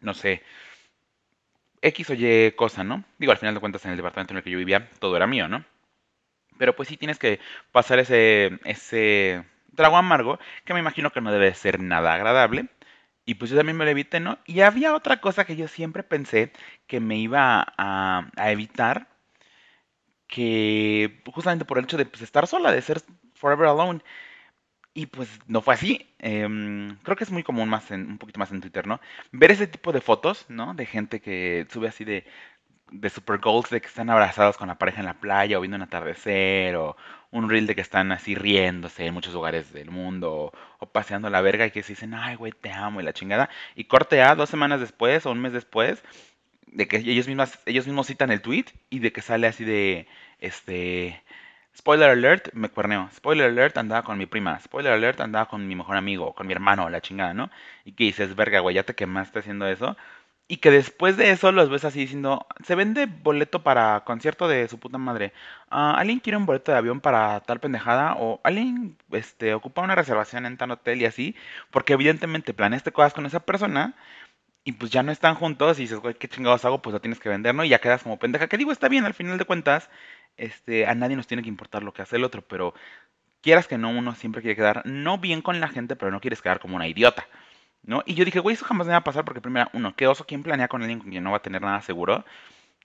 no 0.00 0.14
sé, 0.14 0.42
X 1.84 2.10
o 2.10 2.14
Y 2.14 2.52
cosa, 2.52 2.82
¿no? 2.82 3.04
Digo, 3.18 3.32
al 3.32 3.38
final 3.38 3.54
de 3.54 3.60
cuentas 3.60 3.84
en 3.84 3.90
el 3.92 3.96
departamento 3.96 4.32
en 4.32 4.38
el 4.38 4.42
que 4.42 4.50
yo 4.50 4.58
vivía 4.58 4.88
todo 4.98 5.16
era 5.16 5.26
mío, 5.26 5.48
¿no? 5.48 5.64
Pero 6.58 6.74
pues 6.76 6.88
sí 6.88 6.96
tienes 6.96 7.18
que 7.18 7.40
pasar 7.72 7.98
ese, 7.98 8.58
ese 8.64 9.44
trago 9.74 9.96
amargo, 9.96 10.38
que 10.64 10.74
me 10.74 10.80
imagino 10.80 11.10
que 11.10 11.20
no 11.20 11.32
debe 11.32 11.52
ser 11.54 11.80
nada 11.80 12.14
agradable. 12.14 12.68
Y 13.26 13.34
pues 13.36 13.50
yo 13.50 13.56
también 13.56 13.76
me 13.76 13.84
lo 13.84 13.90
evité, 13.90 14.20
¿no? 14.20 14.38
Y 14.46 14.60
había 14.60 14.94
otra 14.94 15.20
cosa 15.20 15.44
que 15.44 15.56
yo 15.56 15.68
siempre 15.68 16.02
pensé 16.02 16.52
que 16.86 17.00
me 17.00 17.16
iba 17.18 17.66
a, 17.78 18.30
evitar, 18.50 19.08
que 20.28 21.22
justamente 21.32 21.64
por 21.64 21.78
el 21.78 21.84
hecho 21.84 21.96
de 21.96 22.06
pues, 22.06 22.22
estar 22.22 22.46
sola, 22.46 22.72
de 22.72 22.82
ser 22.82 23.02
forever 23.34 23.68
alone. 23.68 24.00
Y 24.94 25.06
pues 25.06 25.28
no 25.48 25.60
fue 25.60 25.74
así. 25.74 26.06
Em, 26.20 26.96
creo 27.02 27.16
que 27.16 27.24
es 27.24 27.30
muy 27.32 27.42
común 27.42 27.68
más 27.68 27.90
en, 27.90 28.06
un 28.12 28.18
poquito 28.18 28.38
más 28.38 28.52
en 28.52 28.60
Twitter, 28.60 28.86
¿no? 28.86 29.00
Ver 29.32 29.50
ese 29.50 29.66
tipo 29.66 29.92
de 29.92 30.00
fotos, 30.00 30.46
¿no? 30.48 30.74
De 30.74 30.86
gente 30.86 31.20
que 31.20 31.66
sube 31.70 31.88
así 31.88 32.04
de, 32.04 32.24
de 32.90 33.10
super 33.10 33.38
goals 33.40 33.70
de 33.70 33.80
que 33.80 33.88
están 33.88 34.10
abrazados 34.10 34.56
con 34.56 34.68
la 34.68 34.78
pareja 34.78 35.00
en 35.00 35.06
la 35.06 35.14
playa 35.20 35.58
o 35.58 35.60
viendo 35.60 35.76
un 35.76 35.82
atardecer 35.82 36.76
o 36.76 36.96
un 37.32 37.50
reel 37.50 37.66
de 37.66 37.74
que 37.74 37.80
están 37.80 38.12
así 38.12 38.34
riéndose 38.36 39.06
en 39.06 39.14
muchos 39.14 39.34
lugares 39.34 39.72
del 39.72 39.90
mundo 39.90 40.52
o, 40.78 40.86
paseando 40.86 41.28
la 41.30 41.40
verga 41.40 41.66
y 41.66 41.70
que 41.72 41.82
se 41.82 41.94
dicen, 41.94 42.14
ay, 42.14 42.36
güey, 42.36 42.52
te 42.52 42.70
amo 42.72 43.00
y 43.00 43.04
la 43.04 43.12
chingada. 43.12 43.50
Y 43.74 43.84
corte 43.84 44.22
A 44.22 44.36
dos 44.36 44.50
semanas 44.50 44.80
después 44.80 45.26
o 45.26 45.32
un 45.32 45.40
mes 45.40 45.52
después 45.52 46.04
de 46.66 46.88
que 46.88 46.98
ellos, 46.98 47.26
mismas, 47.28 47.58
ellos 47.66 47.86
mismos 47.86 48.06
citan 48.06 48.30
el 48.30 48.42
tweet 48.42 48.66
y 48.90 49.00
de 49.00 49.12
que 49.12 49.22
sale 49.22 49.46
así 49.46 49.64
de, 49.64 50.08
este, 50.40 51.22
spoiler 51.76 52.10
alert, 52.10 52.52
me 52.54 52.68
cuerneo. 52.68 53.08
Spoiler 53.14 53.46
alert, 53.50 53.76
andaba 53.78 54.02
con 54.02 54.18
mi 54.18 54.26
prima. 54.26 54.58
Spoiler 54.60 54.92
alert, 54.92 55.20
andaba 55.20 55.46
con 55.46 55.66
mi 55.66 55.74
mejor 55.76 55.96
amigo, 55.96 56.34
con 56.34 56.46
mi 56.46 56.52
hermano, 56.52 56.88
la 56.90 57.00
chingada, 57.00 57.34
¿no? 57.34 57.50
Y 57.84 57.92
que 57.92 58.04
dices, 58.04 58.34
verga, 58.36 58.60
güey, 58.60 58.74
ya 58.76 58.82
te 58.84 58.94
quemaste 58.94 59.40
haciendo 59.40 59.66
eso. 59.66 59.96
Y 60.46 60.58
que 60.58 60.70
después 60.70 61.16
de 61.16 61.30
eso 61.30 61.52
los 61.52 61.70
ves 61.70 61.84
así 61.84 62.00
diciendo, 62.00 62.46
se 62.64 62.74
vende 62.74 63.06
boleto 63.06 63.62
para 63.62 64.04
concierto 64.04 64.46
de 64.46 64.68
su 64.68 64.78
puta 64.78 64.98
madre. 64.98 65.32
Ah, 65.70 65.94
¿Alguien 65.98 66.20
quiere 66.20 66.36
un 66.36 66.44
boleto 66.46 66.70
de 66.70 66.78
avión 66.78 67.00
para 67.00 67.40
tal 67.40 67.60
pendejada? 67.60 68.14
¿O 68.18 68.40
alguien 68.44 68.96
este, 69.10 69.54
ocupa 69.54 69.82
una 69.82 69.94
reservación 69.94 70.44
en 70.46 70.58
tal 70.58 70.70
hotel 70.72 71.00
y 71.00 71.06
así? 71.06 71.34
Porque 71.70 71.94
evidentemente 71.94 72.52
planeaste 72.52 72.92
cosas 72.92 73.14
con 73.14 73.24
esa 73.26 73.40
persona 73.40 73.94
y 74.64 74.72
pues 74.72 74.90
ya 74.90 75.02
no 75.02 75.12
están 75.12 75.34
juntos 75.34 75.78
y 75.78 75.82
dices, 75.82 75.98
güey, 76.00 76.14
¿qué 76.14 76.28
chingados 76.28 76.64
hago? 76.64 76.80
Pues 76.82 76.94
lo 76.94 77.00
tienes 77.00 77.20
que 77.20 77.28
vender, 77.28 77.54
¿no? 77.54 77.64
Y 77.64 77.68
ya 77.68 77.80
quedas 77.80 78.02
como 78.02 78.18
pendeja. 78.18 78.48
Que 78.48 78.56
digo, 78.58 78.72
está 78.72 78.88
bien, 78.88 79.04
al 79.04 79.14
final 79.14 79.36
de 79.38 79.44
cuentas, 79.44 79.90
este, 80.36 80.86
a 80.86 80.94
nadie 80.94 81.16
nos 81.16 81.26
tiene 81.26 81.42
que 81.42 81.48
importar 81.48 81.82
lo 81.82 81.92
que 81.92 82.02
hace 82.02 82.16
el 82.16 82.24
otro, 82.24 82.42
pero 82.42 82.74
quieras 83.40 83.68
que 83.68 83.78
no, 83.78 83.90
uno 83.90 84.14
siempre 84.14 84.42
quiere 84.42 84.56
quedar, 84.56 84.82
no 84.86 85.18
bien 85.18 85.42
con 85.42 85.60
la 85.60 85.68
gente, 85.68 85.96
pero 85.96 86.10
no 86.10 86.20
quieres 86.20 86.42
quedar 86.42 86.60
como 86.60 86.76
una 86.76 86.88
idiota. 86.88 87.26
¿no? 87.82 88.02
Y 88.06 88.14
yo 88.14 88.24
dije, 88.24 88.40
güey, 88.40 88.54
eso 88.54 88.64
jamás 88.64 88.86
me 88.86 88.92
va 88.92 88.98
a 88.98 89.04
pasar 89.04 89.24
porque 89.24 89.40
primero, 89.40 89.68
uno, 89.72 89.94
qué 89.94 90.06
oso, 90.06 90.24
¿quién 90.26 90.42
planea 90.42 90.68
con 90.68 90.82
alguien 90.82 91.00
con 91.00 91.10
quien 91.10 91.22
no 91.22 91.30
va 91.30 91.38
a 91.38 91.42
tener 91.42 91.62
nada 91.62 91.82
seguro? 91.82 92.24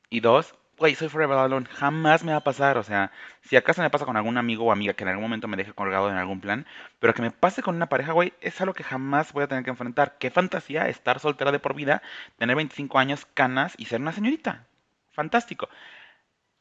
Y 0.10 0.20
dos, 0.20 0.56
güey, 0.78 0.96
soy 0.96 1.10
forever 1.10 1.38
alone, 1.38 1.68
jamás 1.68 2.24
me 2.24 2.32
va 2.32 2.40
a 2.40 2.44
pasar, 2.44 2.78
o 2.78 2.84
sea, 2.84 3.12
si 3.42 3.56
acaso 3.56 3.82
me 3.82 3.90
pasa 3.90 4.06
con 4.06 4.18
algún 4.18 4.38
amigo 4.38 4.66
o 4.66 4.72
amiga 4.72 4.94
que 4.94 5.04
en 5.04 5.10
algún 5.10 5.24
momento 5.24 5.48
me 5.48 5.58
deje 5.58 5.74
colgado 5.74 6.10
en 6.10 6.18
algún 6.18 6.42
plan, 6.42 6.66
pero 7.00 7.14
que 7.14 7.22
me 7.22 7.32
pase 7.32 7.62
con 7.62 7.76
una 7.76 7.90
pareja, 7.90 8.14
güey, 8.14 8.34
es 8.42 8.60
algo 8.62 8.74
que 8.74 8.84
jamás 8.84 9.34
voy 9.34 9.44
a 9.44 9.48
tener 9.48 9.64
que 9.64 9.70
enfrentar. 9.70 10.18
Qué 10.20 10.32
fantasía 10.32 10.88
estar 10.90 11.20
soltera 11.20 11.52
de 11.52 11.60
por 11.60 11.76
vida, 11.76 12.02
tener 12.38 12.56
25 12.56 13.00
años, 13.00 13.26
canas 13.34 13.76
y 13.78 13.86
ser 13.86 14.02
una 14.02 14.12
señorita. 14.14 14.66
Fantástico. 15.12 15.70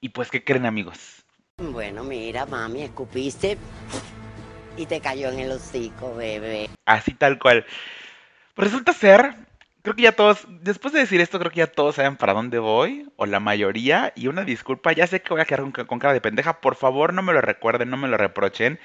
Y 0.00 0.10
pues, 0.10 0.30
¿qué 0.30 0.44
creen 0.44 0.66
amigos? 0.66 1.24
Bueno, 1.56 2.04
mira, 2.04 2.46
mami, 2.46 2.82
escupiste 2.82 3.58
y 4.76 4.86
te 4.86 5.00
cayó 5.00 5.28
en 5.30 5.40
el 5.40 5.50
hocico, 5.50 6.14
bebé. 6.14 6.70
Así 6.84 7.14
tal 7.14 7.38
cual. 7.38 7.66
Pues 8.54 8.68
resulta 8.68 8.92
ser, 8.92 9.34
creo 9.82 9.96
que 9.96 10.02
ya 10.02 10.12
todos, 10.12 10.46
después 10.48 10.94
de 10.94 11.00
decir 11.00 11.20
esto, 11.20 11.38
creo 11.40 11.50
que 11.50 11.58
ya 11.58 11.66
todos 11.66 11.96
saben 11.96 12.16
para 12.16 12.32
dónde 12.32 12.60
voy, 12.60 13.10
o 13.16 13.26
la 13.26 13.40
mayoría, 13.40 14.12
y 14.14 14.28
una 14.28 14.44
disculpa, 14.44 14.92
ya 14.92 15.06
sé 15.08 15.20
que 15.20 15.30
voy 15.30 15.40
a 15.40 15.44
quedar 15.44 15.64
con, 15.86 15.98
cara 15.98 16.12
de 16.12 16.20
pendeja, 16.20 16.60
por 16.60 16.76
favor 16.76 17.12
no 17.12 17.22
me 17.22 17.32
lo 17.32 17.40
recuerden, 17.40 17.90
no 17.90 17.96
me 17.96 18.08
lo 18.08 18.16
reprochen. 18.16 18.78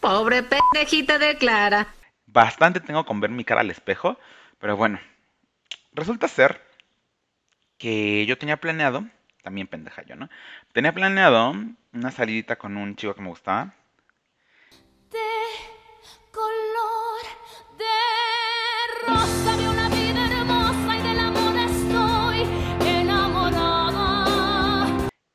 Pobre 0.00 0.42
pendejita 0.42 1.18
de 1.18 1.36
Clara. 1.36 1.88
Bastante 2.26 2.80
tengo 2.80 3.04
con 3.04 3.20
ver 3.20 3.30
mi 3.30 3.44
cara 3.44 3.60
al 3.60 3.70
espejo, 3.70 4.18
pero 4.58 4.78
bueno, 4.78 4.98
resulta 5.92 6.26
ser 6.26 6.62
que 7.76 8.24
yo 8.24 8.38
tenía 8.38 8.56
planeado, 8.56 9.04
también 9.44 9.68
pendeja 9.68 10.02
yo, 10.02 10.16
¿no? 10.16 10.28
Tenía 10.72 10.92
planeado 10.92 11.54
una 11.92 12.10
salidita 12.10 12.56
con 12.56 12.76
un 12.76 12.96
chico 12.96 13.14
que 13.14 13.22
me 13.22 13.28
gustaba, 13.28 13.74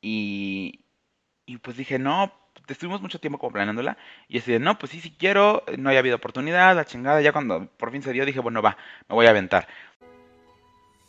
Y, 0.02 1.58
pues 1.62 1.76
dije, 1.76 1.98
no, 1.98 2.32
estuvimos 2.66 3.02
mucho 3.02 3.20
tiempo 3.20 3.38
como 3.38 3.52
planeándola. 3.52 3.96
Y 4.28 4.38
así 4.38 4.50
de, 4.50 4.58
no, 4.58 4.78
pues 4.78 4.90
sí, 4.92 5.00
sí 5.00 5.14
quiero, 5.16 5.62
no 5.78 5.88
había 5.88 6.00
habido 6.00 6.16
oportunidad, 6.16 6.74
la 6.74 6.84
chingada. 6.84 7.20
Ya 7.20 7.32
cuando 7.32 7.66
por 7.76 7.92
fin 7.92 8.02
se 8.02 8.12
dio, 8.12 8.24
dije, 8.24 8.40
bueno, 8.40 8.62
va, 8.62 8.76
me 9.08 9.14
voy 9.14 9.26
a 9.26 9.30
aventar. 9.30 9.68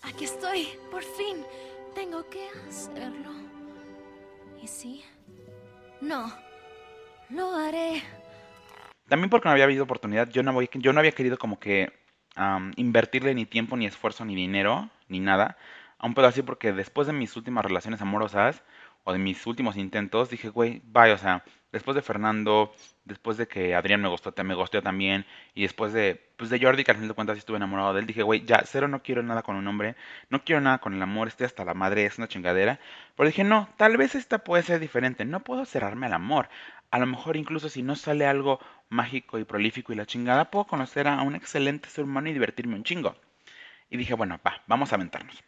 Aquí 0.04 0.26
estoy, 0.26 0.68
por 0.92 1.04
fin. 1.04 1.38
Tengo 1.96 2.28
que 2.30 2.48
hacerlo. 2.68 3.32
¿Y 4.62 4.68
sí? 4.68 5.04
No, 6.00 6.32
lo 7.30 7.56
haré. 7.56 8.02
También 9.08 9.30
porque 9.30 9.48
no 9.48 9.52
había 9.52 9.66
habido 9.66 9.84
oportunidad, 9.84 10.30
yo 10.30 10.42
no, 10.44 10.62
yo 10.62 10.94
no 10.94 11.00
había 11.00 11.12
querido 11.12 11.38
como 11.38 11.60
que 11.60 11.92
invertirle 12.78 13.36
ni 13.36 13.46
tiempo, 13.46 13.76
ni 13.76 13.86
esfuerzo, 13.86 14.24
ni 14.24 14.36
dinero, 14.36 14.90
ni 15.10 15.20
nada. 15.20 15.58
A 15.98 16.08
un 16.08 16.14
pedo 16.14 16.28
así 16.28 16.42
porque 16.42 16.72
después 16.72 17.08
de 17.08 17.14
mis 17.14 17.36
últimas 17.36 17.66
relaciones 17.66 18.02
amorosas, 18.02 18.64
o 19.04 19.14
de 19.14 19.20
mis 19.20 19.46
últimos 19.46 19.78
intentos, 19.78 20.30
dije, 20.30 20.50
güey, 20.50 20.82
vaya, 20.86 21.16
o 21.16 21.18
sea, 21.18 21.44
después 21.72 21.96
de 21.96 22.02
Fernando, 22.02 22.74
después 23.06 23.38
de 23.38 23.48
que 23.48 23.76
Adrián 23.76 24.02
me 24.02 24.10
gustó, 24.10 24.34
me 24.44 24.56
gustó 24.56 24.82
también, 24.82 25.26
y 25.54 25.64
después 25.64 25.94
de, 25.94 26.22
pues 26.38 26.50
de 26.50 26.60
Jordi, 26.60 26.84
que 26.84 26.92
al 26.92 26.98
fin 26.98 27.08
de 27.08 27.14
cuentas 27.14 27.38
estuve 27.38 27.58
enamorado 27.58 27.94
de 27.94 28.02
él, 28.02 28.08
dije, 28.08 28.24
güey, 28.24 28.46
ya, 28.46 28.64
cero, 28.66 28.88
no 28.88 29.02
quiero 29.02 29.24
nada 29.24 29.42
con 29.42 29.56
un 29.56 29.68
hombre, 29.68 29.96
no 30.30 30.44
quiero 30.44 30.62
nada 30.62 30.80
con 30.80 30.94
el 30.94 31.02
amor, 31.02 31.28
estoy 31.28 31.46
hasta 31.46 31.66
la 31.66 31.74
madre, 31.74 32.06
es 32.06 32.18
una 32.18 32.28
chingadera. 32.28 32.80
Pero 33.16 33.28
dije, 33.28 33.44
no, 33.44 33.70
tal 33.78 33.98
vez 33.98 34.16
esta 34.16 34.40
puede 34.40 34.64
ser 34.64 34.80
diferente, 34.80 35.26
no 35.26 35.42
puedo 35.42 35.66
cerrarme 35.66 36.08
al 36.08 36.14
amor. 36.14 36.50
A 36.92 37.00
lo 37.00 37.06
mejor 37.06 37.38
incluso 37.38 37.70
si 37.70 37.84
no 37.84 37.96
sale 37.96 38.26
algo 38.26 38.60
mágico 38.90 39.40
y 39.40 39.46
prolífico 39.46 39.94
y 39.94 39.96
la 39.96 40.06
chingada, 40.06 40.52
puedo 40.52 40.66
conocer 40.66 41.08
a 41.08 41.22
un 41.22 41.36
excelente 41.36 41.90
ser 41.90 42.04
humano 42.04 42.30
y 42.30 42.34
divertirme 42.34 42.76
un 42.76 42.84
chingo. 42.84 43.16
Y 43.90 43.98
dije, 43.98 44.14
bueno, 44.14 44.40
va, 44.46 44.62
vamos 44.68 44.92
a 44.92 44.96
aventarnos. 44.96 45.42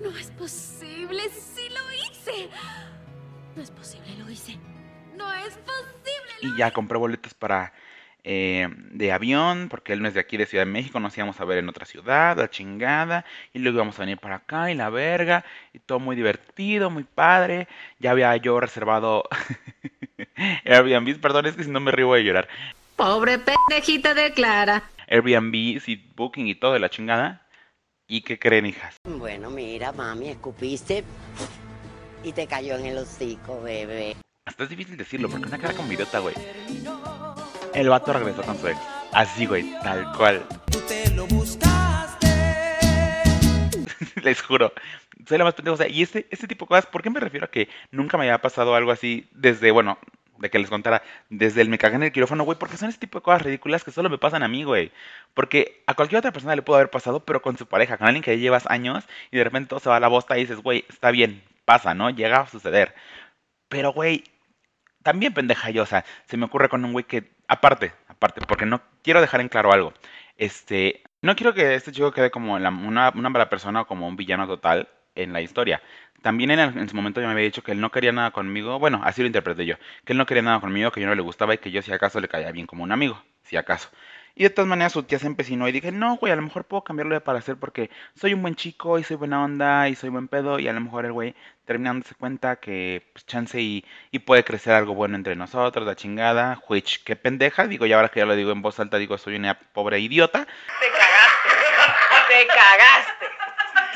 No 0.00 0.10
es 0.16 0.30
posible, 0.32 1.22
sí 1.30 1.68
lo 1.70 1.92
hice. 1.92 2.48
No 3.54 3.62
es 3.62 3.70
posible, 3.70 4.14
lo 4.18 4.30
hice. 4.30 4.58
No 5.16 5.32
es 5.34 5.54
posible. 5.54 6.32
y 6.42 6.56
ya 6.56 6.72
compré 6.72 6.98
boletos 6.98 7.34
para 7.34 7.72
eh, 8.28 8.66
de 8.90 9.12
avión, 9.12 9.68
porque 9.70 9.92
él 9.92 10.02
no 10.02 10.08
es 10.08 10.14
de 10.14 10.20
aquí 10.20 10.36
de 10.36 10.46
Ciudad 10.46 10.64
de 10.64 10.72
México, 10.72 10.98
nos 10.98 11.16
íbamos 11.16 11.40
a 11.40 11.44
ver 11.44 11.58
en 11.58 11.68
otra 11.68 11.86
ciudad, 11.86 12.36
la 12.36 12.50
chingada, 12.50 13.24
y 13.52 13.60
luego 13.60 13.76
íbamos 13.76 13.96
a 13.98 14.02
venir 14.02 14.18
para 14.18 14.36
acá 14.36 14.68
y 14.68 14.74
la 14.74 14.90
verga, 14.90 15.44
y 15.72 15.78
todo 15.78 16.00
muy 16.00 16.16
divertido, 16.16 16.90
muy 16.90 17.04
padre. 17.04 17.68
Ya 18.00 18.10
había 18.10 18.36
yo 18.36 18.58
reservado 18.58 19.28
Airbnb, 20.64 21.20
perdón, 21.20 21.46
es 21.46 21.54
que 21.54 21.62
si 21.62 21.70
no 21.70 21.78
me 21.78 21.92
río 21.92 22.08
voy 22.08 22.20
a 22.20 22.24
llorar. 22.24 22.48
Pobre 22.96 23.38
pendejita 23.38 24.12
de 24.12 24.32
Clara. 24.32 24.82
Airbnb, 25.06 25.80
Seat 25.80 26.00
Booking 26.16 26.48
y 26.48 26.56
todo 26.56 26.72
de 26.72 26.80
la 26.80 26.90
chingada. 26.90 27.46
¿Y 28.08 28.22
qué 28.22 28.40
creen, 28.40 28.66
hijas? 28.66 28.96
Bueno, 29.04 29.50
mira, 29.50 29.92
mami, 29.92 30.30
escupiste 30.30 31.04
y 32.24 32.32
te 32.32 32.48
cayó 32.48 32.76
en 32.76 32.86
el 32.86 32.98
hocico, 32.98 33.62
bebé. 33.62 34.16
Hasta 34.46 34.62
es 34.62 34.70
difícil 34.70 34.96
decirlo 34.96 35.28
porque 35.28 35.48
una 35.48 35.58
cara 35.58 35.74
como 35.74 35.92
idiota, 35.92 36.20
güey. 36.20 36.34
El 37.74 37.88
vato 37.88 38.12
regresó 38.12 38.42
con 38.42 38.56
su 38.56 38.68
ex. 38.68 38.78
Así, 39.12 39.44
güey, 39.44 39.74
tal 39.82 40.12
cual. 40.16 40.46
Tú 40.70 40.78
te 40.86 41.10
lo 41.10 41.26
buscas 41.26 42.16
Les 44.22 44.40
juro. 44.40 44.72
Soy 45.26 45.38
la 45.38 45.44
más 45.44 45.54
pendeja. 45.54 45.74
O 45.74 45.76
sea, 45.76 45.88
y 45.88 46.00
este, 46.00 46.28
este 46.30 46.46
tipo 46.46 46.64
de 46.64 46.68
cosas, 46.68 46.86
¿por 46.86 47.02
qué 47.02 47.10
me 47.10 47.18
refiero 47.18 47.46
a 47.46 47.50
que 47.50 47.68
nunca 47.90 48.16
me 48.16 48.24
había 48.24 48.40
pasado 48.40 48.76
algo 48.76 48.92
así 48.92 49.28
desde, 49.32 49.72
bueno, 49.72 49.98
de 50.38 50.48
que 50.48 50.60
les 50.60 50.70
contara, 50.70 51.02
desde 51.28 51.60
el 51.60 51.68
me 51.68 51.78
cagué 51.78 51.96
en 51.96 52.04
el 52.04 52.12
quirófano, 52.12 52.44
güey? 52.44 52.56
Porque 52.56 52.76
son 52.76 52.88
ese 52.88 52.98
tipo 52.98 53.18
de 53.18 53.24
cosas 53.24 53.42
ridículas 53.42 53.82
que 53.82 53.90
solo 53.90 54.08
me 54.08 54.18
pasan 54.18 54.44
a 54.44 54.48
mí, 54.48 54.62
güey. 54.62 54.92
Porque 55.34 55.82
a 55.88 55.94
cualquier 55.94 56.20
otra 56.20 56.32
persona 56.32 56.54
le 56.54 56.62
pudo 56.62 56.76
haber 56.76 56.90
pasado, 56.90 57.24
pero 57.24 57.42
con 57.42 57.58
su 57.58 57.66
pareja, 57.66 57.98
con 57.98 58.06
alguien 58.06 58.22
que 58.22 58.36
ya 58.36 58.40
llevas 58.40 58.68
años 58.68 59.04
y 59.32 59.38
de 59.38 59.42
repente 59.44 59.70
todo 59.70 59.80
se 59.80 59.88
va 59.88 59.96
a 59.96 60.00
la 60.00 60.08
bosta 60.08 60.38
y 60.38 60.42
dices, 60.42 60.60
güey, 60.62 60.84
está 60.88 61.10
bien, 61.10 61.42
pasa, 61.64 61.94
¿no? 61.94 62.10
Llega 62.10 62.42
a 62.42 62.46
suceder. 62.46 62.94
Pero, 63.68 63.92
güey, 63.92 64.22
también 65.06 65.32
pendeja 65.34 65.70
yo, 65.70 65.82
o 65.82 65.86
sea, 65.86 66.04
se 66.26 66.36
me 66.36 66.44
ocurre 66.46 66.68
con 66.68 66.84
un 66.84 66.92
güey 66.92 67.04
que, 67.04 67.32
aparte, 67.48 67.92
aparte, 68.08 68.40
porque 68.46 68.66
no 68.66 68.82
quiero 69.02 69.20
dejar 69.20 69.40
en 69.40 69.48
claro 69.48 69.72
algo. 69.72 69.94
Este, 70.36 71.02
no 71.22 71.36
quiero 71.36 71.54
que 71.54 71.74
este 71.74 71.92
chico 71.92 72.12
quede 72.12 72.30
como 72.30 72.58
la- 72.58 72.70
una, 72.70 73.10
una 73.14 73.30
mala 73.30 73.48
persona 73.48 73.82
o 73.82 73.86
como 73.86 74.06
un 74.08 74.16
villano 74.16 74.46
total 74.46 74.88
en 75.14 75.32
la 75.32 75.40
historia. 75.40 75.82
También 76.22 76.50
en, 76.50 76.60
en 76.78 76.88
su 76.88 76.96
momento 76.96 77.20
ya 77.20 77.26
me 77.28 77.32
había 77.34 77.44
dicho 77.44 77.62
que 77.62 77.72
él 77.72 77.80
no 77.80 77.90
quería 77.90 78.12
nada 78.12 78.30
conmigo, 78.32 78.78
bueno, 78.78 79.00
así 79.04 79.20
lo 79.22 79.26
interpreté 79.28 79.64
yo, 79.66 79.76
que 80.04 80.12
él 80.12 80.18
no 80.18 80.26
quería 80.26 80.42
nada 80.42 80.60
conmigo, 80.60 80.90
que 80.90 81.00
yo 81.00 81.06
no 81.06 81.14
le 81.14 81.22
gustaba 81.22 81.54
y 81.54 81.58
que 81.58 81.70
yo 81.70 81.82
si 81.82 81.92
acaso 81.92 82.20
le 82.20 82.28
caía 82.28 82.50
bien 82.52 82.66
como 82.66 82.82
un 82.84 82.92
amigo, 82.92 83.22
si 83.42 83.56
acaso. 83.56 83.90
Y 84.38 84.42
de 84.42 84.50
todas 84.50 84.68
maneras 84.68 84.92
su 84.92 85.02
tía 85.02 85.18
se 85.18 85.26
empecinó 85.26 85.66
y 85.66 85.72
dije, 85.72 85.90
no, 85.90 86.16
güey, 86.16 86.30
a 86.30 86.36
lo 86.36 86.42
mejor 86.42 86.64
puedo 86.64 86.84
cambiarlo 86.84 87.14
de 87.14 87.22
parecer 87.22 87.56
porque 87.56 87.88
soy 88.14 88.34
un 88.34 88.42
buen 88.42 88.54
chico 88.54 88.98
y 88.98 89.02
soy 89.02 89.16
buena 89.16 89.42
onda 89.42 89.88
y 89.88 89.94
soy 89.96 90.10
buen 90.10 90.28
pedo 90.28 90.58
y 90.58 90.68
a 90.68 90.74
lo 90.74 90.80
mejor 90.82 91.06
el 91.06 91.12
güey 91.12 91.34
termina 91.64 91.88
dándose 91.88 92.14
cuenta 92.16 92.56
que 92.56 93.08
pues 93.14 93.24
chance 93.24 93.58
y, 93.58 93.82
y 94.10 94.18
puede 94.18 94.44
crecer 94.44 94.74
algo 94.74 94.94
bueno 94.94 95.16
entre 95.16 95.36
nosotros, 95.36 95.86
la 95.86 95.96
chingada, 95.96 96.60
which, 96.68 97.02
qué 97.02 97.16
pendeja, 97.16 97.66
digo, 97.66 97.86
y 97.86 97.94
ahora 97.94 98.10
que 98.10 98.20
ya 98.20 98.26
lo 98.26 98.36
digo 98.36 98.52
en 98.52 98.60
voz 98.60 98.78
alta, 98.78 98.98
digo, 98.98 99.16
soy 99.16 99.36
una 99.36 99.58
pobre 99.58 100.00
idiota, 100.00 100.44
Te 100.44 100.90
cagaste. 100.90 101.48
Te 102.28 102.46
cagaste. 102.46 103.26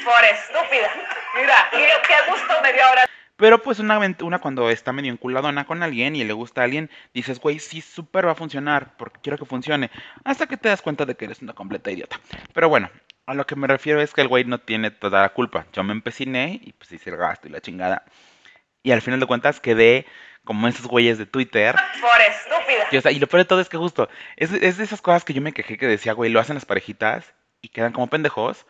Por 0.02 0.25
estúpida. 0.25 0.90
Mira, 1.37 1.68
qué, 1.70 1.92
qué 2.09 2.30
gusto 2.30 2.54
me 2.62 2.73
dio 2.73 2.82
ahora. 2.87 3.04
Pero 3.40 3.62
pues 3.62 3.78
una, 3.78 3.99
una 3.99 4.38
cuando 4.38 4.68
está 4.68 4.92
medio 4.92 5.11
enculadona 5.11 5.64
con 5.64 5.82
alguien 5.82 6.14
y 6.14 6.23
le 6.25 6.35
gusta 6.35 6.61
a 6.61 6.64
alguien, 6.64 6.90
dices, 7.14 7.40
güey, 7.40 7.59
sí, 7.59 7.80
súper 7.80 8.26
va 8.26 8.32
a 8.32 8.35
funcionar, 8.35 8.99
porque 8.99 9.18
quiero 9.23 9.38
que 9.38 9.47
funcione. 9.47 9.90
Hasta 10.25 10.47
que 10.47 10.59
te 10.59 10.68
das 10.68 10.82
cuenta 10.82 11.06
de 11.06 11.14
que 11.14 11.25
eres 11.25 11.40
una 11.40 11.54
completa 11.54 11.90
idiota. 11.90 12.20
Pero 12.52 12.68
bueno, 12.68 12.90
a 13.25 13.32
lo 13.32 13.47
que 13.47 13.56
me 13.56 13.66
refiero 13.66 14.02
es 14.02 14.12
que 14.12 14.20
el 14.20 14.28
güey 14.28 14.44
no 14.44 14.59
tiene 14.59 14.90
toda 14.90 15.23
la 15.23 15.30
culpa. 15.30 15.66
Yo 15.73 15.82
me 15.82 15.92
empeciné 15.92 16.61
y 16.62 16.73
pues 16.75 16.92
hice 16.92 17.09
el 17.09 17.16
gasto 17.16 17.49
y 17.49 17.50
la 17.50 17.62
chingada. 17.62 18.04
Y 18.82 18.90
al 18.90 19.00
final 19.00 19.18
de 19.20 19.26
cuentas 19.26 19.59
quedé 19.59 20.06
como 20.44 20.68
esos 20.68 20.87
güeyes 20.87 21.16
de 21.16 21.25
Twitter. 21.25 21.75
Por 21.99 22.20
estúpida. 22.20 22.88
Y, 22.90 22.97
o 22.99 23.00
sea, 23.00 23.11
y 23.11 23.18
lo 23.18 23.26
peor 23.26 23.40
de 23.40 23.47
todo 23.47 23.62
es 23.62 23.70
que 23.70 23.78
justo, 23.78 24.11
es, 24.37 24.52
es 24.52 24.76
de 24.76 24.85
esas 24.85 25.00
cosas 25.00 25.25
que 25.25 25.32
yo 25.32 25.40
me 25.40 25.54
quejé 25.54 25.78
que 25.78 25.87
decía, 25.87 26.12
güey, 26.12 26.30
lo 26.30 26.40
hacen 26.40 26.56
las 26.56 26.66
parejitas 26.66 27.32
y 27.62 27.68
quedan 27.68 27.92
como 27.92 28.09
pendejos. 28.09 28.66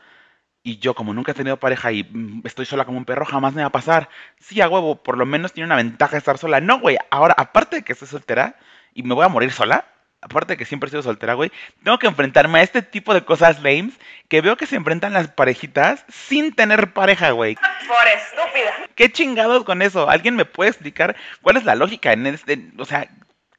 Y 0.63 0.79
yo, 0.79 0.95
como 0.95 1.15
nunca 1.15 1.33
he 1.33 1.35
tenido 1.35 1.57
pareja 1.59 1.91
y 1.93 2.05
mm, 2.05 2.43
estoy 2.45 2.67
sola 2.67 2.85
como 2.85 2.99
un 2.99 3.05
perro, 3.05 3.25
jamás 3.25 3.55
me 3.55 3.63
va 3.63 3.69
a 3.69 3.73
pasar. 3.73 4.09
Sí, 4.39 4.61
a 4.61 4.69
huevo, 4.69 5.03
por 5.03 5.17
lo 5.17 5.25
menos 5.25 5.53
tiene 5.53 5.67
una 5.67 5.77
ventaja 5.77 6.17
estar 6.17 6.37
sola. 6.39 6.61
No, 6.61 6.81
güey, 6.81 6.99
ahora, 7.11 7.35
aparte 7.37 7.77
de 7.77 7.83
que 7.83 7.93
estoy 7.95 8.09
soltera 8.09 8.57
y 8.93 9.03
me 9.03 9.15
voy 9.15 9.25
a 9.25 9.29
morir 9.29 9.53
sola, 9.53 9.87
aparte 10.21 10.53
de 10.53 10.57
que 10.59 10.67
siempre 10.67 10.89
he 10.89 10.91
sido 10.91 11.03
soltera, 11.03 11.35
güey, 11.35 11.51
tengo 11.83 11.99
que 11.99 12.07
enfrentarme 12.07 12.59
a 12.59 12.63
este 12.63 12.83
tipo 12.83 13.15
de 13.15 13.25
cosas 13.25 13.63
lames 13.63 13.95
que 14.29 14.41
veo 14.41 14.57
que 14.57 14.67
se 14.67 14.77
enfrentan 14.77 15.13
las 15.13 15.29
parejitas 15.29 16.05
sin 16.09 16.55
tener 16.55 16.93
pareja, 16.93 17.31
güey. 17.31 17.55
Por 17.55 18.09
estúpida. 18.09 18.73
¿Qué 18.95 19.11
chingados 19.11 19.65
con 19.65 19.83
eso? 19.83 20.11
¿Alguien 20.11 20.37
me 20.37 20.45
puede 20.45 20.71
explicar 20.71 21.17
cuál 21.41 21.57
es 21.57 21.65
la 21.65 21.75
lógica 21.75 22.13
en 22.13 22.27
este? 22.27 22.71
O 22.79 22.85
sea, 22.85 23.09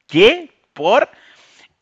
¿qué? 0.06 0.52
¿Por? 0.72 1.08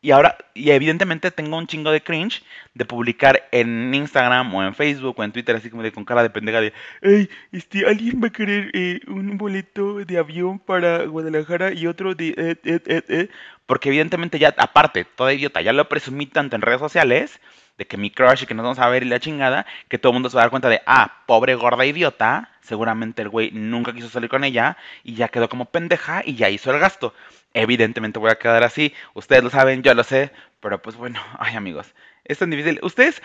Y 0.03 0.09
ahora, 0.11 0.35
y 0.55 0.71
evidentemente 0.71 1.29
tengo 1.29 1.57
un 1.57 1.67
chingo 1.67 1.91
de 1.91 2.01
cringe 2.01 2.43
de 2.73 2.85
publicar 2.85 3.47
en 3.51 3.93
Instagram 3.93 4.53
o 4.55 4.63
en 4.63 4.73
Facebook 4.73 5.19
o 5.19 5.23
en 5.23 5.31
Twitter 5.31 5.55
así 5.55 5.69
como 5.69 5.83
de 5.83 5.91
con 5.91 6.05
cara 6.05 6.23
de 6.23 6.31
pendeja 6.31 6.59
de, 6.59 6.73
hey, 7.03 7.29
este, 7.51 7.85
alguien 7.85 8.19
va 8.21 8.27
a 8.27 8.31
querer 8.31 8.71
eh, 8.73 8.99
un 9.07 9.37
boleto 9.37 9.99
de 10.03 10.17
avión 10.17 10.57
para 10.57 11.05
Guadalajara 11.05 11.71
y 11.73 11.85
otro 11.85 12.15
de, 12.15 12.29
eh, 12.29 12.55
eh, 12.63 12.79
eh, 12.85 13.03
eh", 13.09 13.29
porque 13.67 13.89
evidentemente 13.89 14.39
ya, 14.39 14.55
aparte, 14.57 15.05
toda 15.05 15.33
idiota, 15.33 15.61
ya 15.61 15.71
lo 15.71 15.87
presumí 15.87 16.25
tanto 16.25 16.55
en 16.55 16.63
redes 16.63 16.79
sociales, 16.79 17.39
de 17.77 17.85
que 17.87 17.97
mi 17.97 18.11
crush 18.11 18.43
y 18.43 18.45
que 18.47 18.53
nos 18.53 18.63
vamos 18.63 18.79
a 18.79 18.89
ver 18.89 19.03
y 19.03 19.07
la 19.07 19.19
chingada, 19.19 19.65
que 19.87 19.97
todo 19.97 20.11
el 20.11 20.15
mundo 20.15 20.29
se 20.29 20.35
va 20.35 20.41
a 20.41 20.45
dar 20.45 20.51
cuenta 20.51 20.69
de, 20.69 20.81
ah, 20.85 21.23
pobre 21.27 21.55
gorda 21.55 21.85
idiota, 21.85 22.49
seguramente 22.61 23.21
el 23.21 23.29
güey 23.29 23.51
nunca 23.51 23.93
quiso 23.93 24.09
salir 24.09 24.29
con 24.29 24.43
ella 24.43 24.77
y 25.03 25.15
ya 25.15 25.29
quedó 25.29 25.47
como 25.49 25.65
pendeja 25.65 26.21
y 26.25 26.35
ya 26.35 26.49
hizo 26.49 26.71
el 26.71 26.79
gasto. 26.79 27.13
Evidentemente 27.53 28.19
voy 28.19 28.31
a 28.31 28.39
quedar 28.39 28.63
así, 28.63 28.93
ustedes 29.13 29.43
lo 29.43 29.49
saben, 29.49 29.83
yo 29.83 29.93
lo 29.93 30.03
sé, 30.03 30.31
pero 30.59 30.81
pues 30.81 30.95
bueno, 30.95 31.19
ay 31.39 31.55
amigos, 31.55 31.93
es 32.23 32.37
tan 32.37 32.49
difícil. 32.49 32.79
Ustedes, 32.83 33.21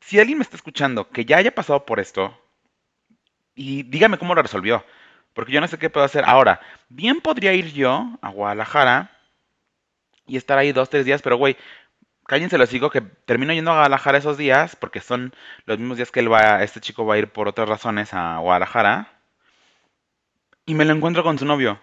si 0.00 0.18
alguien 0.18 0.38
me 0.38 0.44
está 0.44 0.56
escuchando 0.56 1.08
que 1.10 1.24
ya 1.24 1.38
haya 1.38 1.54
pasado 1.54 1.86
por 1.86 2.00
esto, 2.00 2.38
y 3.54 3.82
dígame 3.84 4.18
cómo 4.18 4.34
lo 4.34 4.42
resolvió, 4.42 4.84
porque 5.34 5.52
yo 5.52 5.60
no 5.60 5.68
sé 5.68 5.78
qué 5.78 5.90
puedo 5.90 6.06
hacer. 6.06 6.24
Ahora, 6.26 6.60
bien 6.88 7.20
podría 7.20 7.52
ir 7.52 7.72
yo 7.72 8.18
a 8.22 8.30
Guadalajara 8.30 9.10
y 10.26 10.36
estar 10.36 10.58
ahí 10.58 10.72
dos, 10.72 10.90
tres 10.90 11.04
días, 11.04 11.22
pero 11.22 11.36
güey, 11.36 11.56
cállense 12.26 12.58
los 12.58 12.70
digo 12.70 12.90
que 12.90 13.00
termino 13.00 13.52
yendo 13.52 13.70
a 13.70 13.74
Guadalajara 13.74 14.18
esos 14.18 14.38
días, 14.38 14.76
porque 14.76 15.00
son 15.00 15.34
los 15.66 15.78
mismos 15.78 15.96
días 15.96 16.10
que 16.10 16.20
él 16.20 16.32
va, 16.32 16.62
este 16.62 16.80
chico 16.80 17.04
va 17.06 17.14
a 17.14 17.18
ir 17.18 17.28
por 17.28 17.48
otras 17.48 17.68
razones 17.68 18.14
a 18.14 18.38
Guadalajara, 18.38 19.20
y 20.66 20.74
me 20.74 20.84
lo 20.84 20.94
encuentro 20.94 21.24
con 21.24 21.38
su 21.38 21.44
novio. 21.44 21.80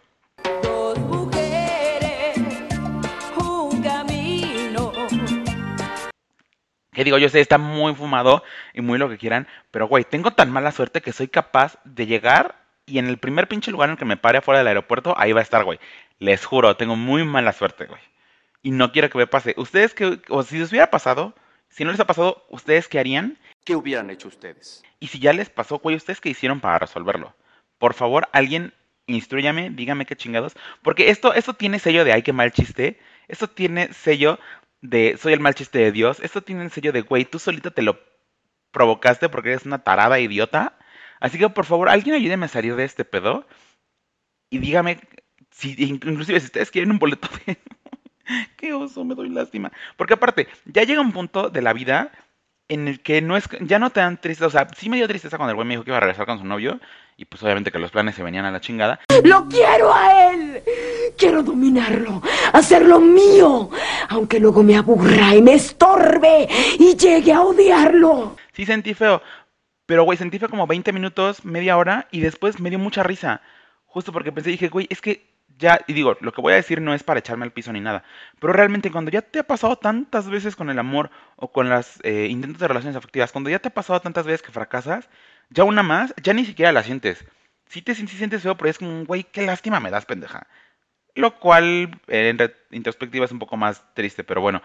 Que 6.98 7.04
digo, 7.04 7.20
yo 7.20 7.30
sé, 7.30 7.42
está 7.42 7.60
muy 7.60 7.94
fumado 7.94 8.44
y 8.74 8.82
muy 8.82 8.98
lo 8.98 9.08
que 9.08 9.20
quieran, 9.20 9.48
pero 9.70 9.88
güey, 9.88 10.04
tengo 10.04 10.32
tan 10.32 10.51
mala 10.51 10.72
suerte 10.72 11.01
que 11.01 11.13
soy 11.13 11.27
capaz 11.27 11.77
de 11.84 12.08
llegar 12.08 12.56
y 12.88 12.98
en 12.98 13.06
el 13.06 13.20
primer 13.20 13.48
pinche 13.48 13.70
lugar 13.70 13.89
en 13.89 13.92
el 13.92 14.00
que 14.00 14.06
me 14.06 14.18
pare 14.18 14.39
afuera 14.39 14.58
del 14.58 14.68
aeropuerto, 14.68 15.13
ahí 15.16 15.32
va 15.32 15.42
a 15.42 15.44
estar, 15.44 15.63
güey. 15.63 15.80
Les 16.18 16.44
juro, 16.44 16.75
tengo 16.75 16.96
muy 16.96 17.24
mala 17.24 17.54
suerte, 17.54 17.86
güey. 17.86 18.01
Y 18.63 18.72
no 18.72 18.92
quiero 18.92 19.12
que 19.12 19.20
me 19.20 19.27
pase. 19.27 19.54
Ustedes 19.58 19.94
que, 19.94 20.20
o 20.30 20.42
si 20.42 20.58
les 20.58 20.72
hubiera 20.72 20.89
pasado, 20.89 21.36
si 21.70 21.86
no 21.86 21.92
les 21.92 22.00
ha 22.00 22.08
pasado, 22.08 22.48
¿ustedes 22.50 22.88
qué 22.88 22.98
harían? 22.98 23.38
¿Qué 23.63 23.75
hubieran 23.75 24.10
hecho 24.10 24.27
ustedes? 24.27 24.84
Y 25.00 25.06
si 25.06 25.20
ya 25.20 25.34
les 25.34 25.51
pasó, 25.51 25.77
güey, 25.77 25.96
¿ustedes 25.96 26.20
qué 26.20 26.30
hicieron 26.30 26.62
para 26.62 26.80
resolverlo? 26.80 27.36
Por 27.77 27.94
favor, 27.94 28.27
alguien 28.32 28.74
instruyame, 29.06 29.70
dígame 29.70 30.08
qué 30.08 30.16
chingados. 30.16 30.56
Porque 30.82 31.12
esto, 31.12 31.36
esto 31.36 31.54
tiene 31.54 31.77
sello 31.77 32.04
de 32.04 32.13
ay, 32.13 32.24
qué 32.24 32.34
mal 32.34 32.51
chiste. 32.51 33.00
Esto 33.27 33.48
tiene 33.48 33.94
sello 33.94 34.39
de 34.89 35.17
soy 35.17 35.34
el 35.34 35.39
mal 35.39 35.56
chiste 35.56 35.79
de 35.79 35.91
Dios. 35.91 36.20
Esto 36.22 36.41
tiene 36.41 36.63
el 36.63 36.72
sello 36.72 36.91
de, 36.91 37.01
güey, 37.01 37.25
tú 37.25 37.39
solita 37.39 37.72
te 37.72 37.82
lo 37.82 38.00
provocaste 38.72 39.29
porque 39.29 39.50
eres 39.50 39.65
una 39.65 39.84
tarada 39.84 40.20
idiota. 40.20 40.77
Así 41.20 41.38
que, 41.38 41.50
por 41.50 41.65
favor, 41.65 41.89
alguien 41.89 42.15
ayúdeme 42.15 42.46
a 42.46 42.50
salir 42.50 42.75
de 42.75 42.84
este 42.84 43.06
pedo. 43.06 43.48
Y 44.50 44.60
dígame, 44.60 45.00
si, 45.51 45.75
inclusive 45.77 46.39
si 46.39 46.46
ustedes 46.48 46.72
quieren 46.72 46.91
un 46.91 47.00
boleto 47.00 47.27
de... 47.46 47.58
qué 48.58 48.74
oso, 48.74 49.03
me 49.03 49.15
doy 49.15 49.29
lástima. 49.29 49.72
Porque 49.96 50.13
aparte, 50.13 50.48
ya 50.65 50.84
llega 50.84 51.01
un 51.01 51.12
punto 51.12 51.50
de 51.50 51.62
la 51.62 51.74
vida 51.74 52.12
en 52.69 52.88
el 52.88 53.01
que 53.01 53.21
no 53.21 53.38
es, 53.38 53.45
ya 53.62 53.79
no 53.79 53.89
te 53.89 54.00
dan 54.00 54.19
tristeza, 54.19 54.47
o 54.47 54.50
sea, 54.50 54.67
sí 54.75 54.89
me 54.89 54.97
dio 54.97 55.07
tristeza 55.07 55.38
cuando 55.38 55.51
el 55.51 55.55
güey 55.55 55.67
me 55.67 55.74
dijo 55.75 55.83
que 55.83 55.91
iba 55.91 55.97
a 55.97 56.01
regresar 56.01 56.25
con 56.25 56.39
su 56.39 56.45
novio, 56.45 56.79
y 57.15 57.25
pues 57.25 57.41
obviamente 57.41 57.71
que 57.71 57.79
los 57.79 57.91
planes 57.91 58.15
se 58.15 58.24
venían 58.24 58.45
a 58.45 58.51
la 58.51 58.62
chingada, 58.62 59.00
Lo 59.24 59.47
quiero 59.47 59.93
a 59.93 60.31
él. 60.31 60.63
Quiero 61.17 61.41
dominarlo, 61.41 62.21
hacerlo 62.53 63.00
mío, 63.00 63.71
aunque 64.09 64.39
luego 64.39 64.62
me 64.62 64.75
aburra 64.75 65.36
y 65.36 65.41
me 65.41 65.53
estorbe 65.53 66.47
y 66.77 66.95
llegue 66.95 67.33
a 67.33 67.41
odiarlo. 67.41 68.36
sí 68.53 68.65
sentí 68.65 68.93
feo, 68.93 69.21
pero 69.88 70.03
güey, 70.03 70.17
sentí 70.17 70.38
feo 70.38 70.50
como 70.50 70.67
20 70.67 70.93
minutos, 70.93 71.43
media 71.43 71.77
hora, 71.77 72.07
y 72.12 72.19
después 72.19 72.59
me 72.59 72.69
dio 72.69 72.77
mucha 72.77 73.01
risa, 73.01 73.41
justo 73.86 74.12
porque 74.12 74.31
pensé, 74.31 74.51
dije, 74.51 74.67
güey, 74.67 74.86
es 74.91 75.01
que 75.01 75.37
ya, 75.57 75.79
y 75.87 75.93
digo, 75.93 76.17
lo 76.21 76.31
que 76.31 76.41
voy 76.41 76.53
a 76.53 76.57
decir 76.57 76.81
no 76.81 76.93
es 76.93 77.03
para 77.03 77.19
echarme 77.19 77.45
al 77.45 77.51
piso 77.51 77.71
ni 77.73 77.79
nada, 77.79 78.03
pero 78.39 78.53
realmente 78.53 78.91
cuando 78.91 79.11
ya 79.11 79.21
te 79.21 79.39
ha 79.39 79.43
pasado 79.43 79.77
tantas 79.77 80.29
veces 80.29 80.55
con 80.55 80.69
el 80.69 80.79
amor 80.79 81.09
o 81.35 81.51
con 81.51 81.69
las 81.69 81.99
eh, 82.03 82.27
intentos 82.29 82.59
de 82.59 82.67
relaciones 82.67 82.95
afectivas, 82.95 83.31
cuando 83.31 83.49
ya 83.49 83.59
te 83.59 83.69
ha 83.69 83.73
pasado 83.73 83.99
tantas 83.99 84.25
veces 84.25 84.41
que 84.41 84.51
fracasas, 84.51 85.09
ya 85.49 85.63
una 85.63 85.83
más, 85.83 86.13
ya 86.21 86.33
ni 86.33 86.45
siquiera 86.45 86.71
la 86.71 86.83
sientes. 86.83 87.25
Sí 87.67 87.81
te 87.81 87.95
sientes 87.95 88.41
feo, 88.43 88.55
pero 88.57 88.69
es 88.69 88.77
como, 88.77 89.05
güey, 89.05 89.23
qué 89.23 89.45
lástima 89.45 89.79
me 89.79 89.91
das, 89.91 90.05
pendeja. 90.05 90.47
Lo 91.15 91.39
cual, 91.39 91.99
eh, 92.07 92.29
en 92.29 92.53
introspectiva, 92.71 93.25
es 93.25 93.31
un 93.31 93.39
poco 93.39 93.57
más 93.57 93.83
triste, 93.93 94.23
pero 94.23 94.41
bueno. 94.41 94.61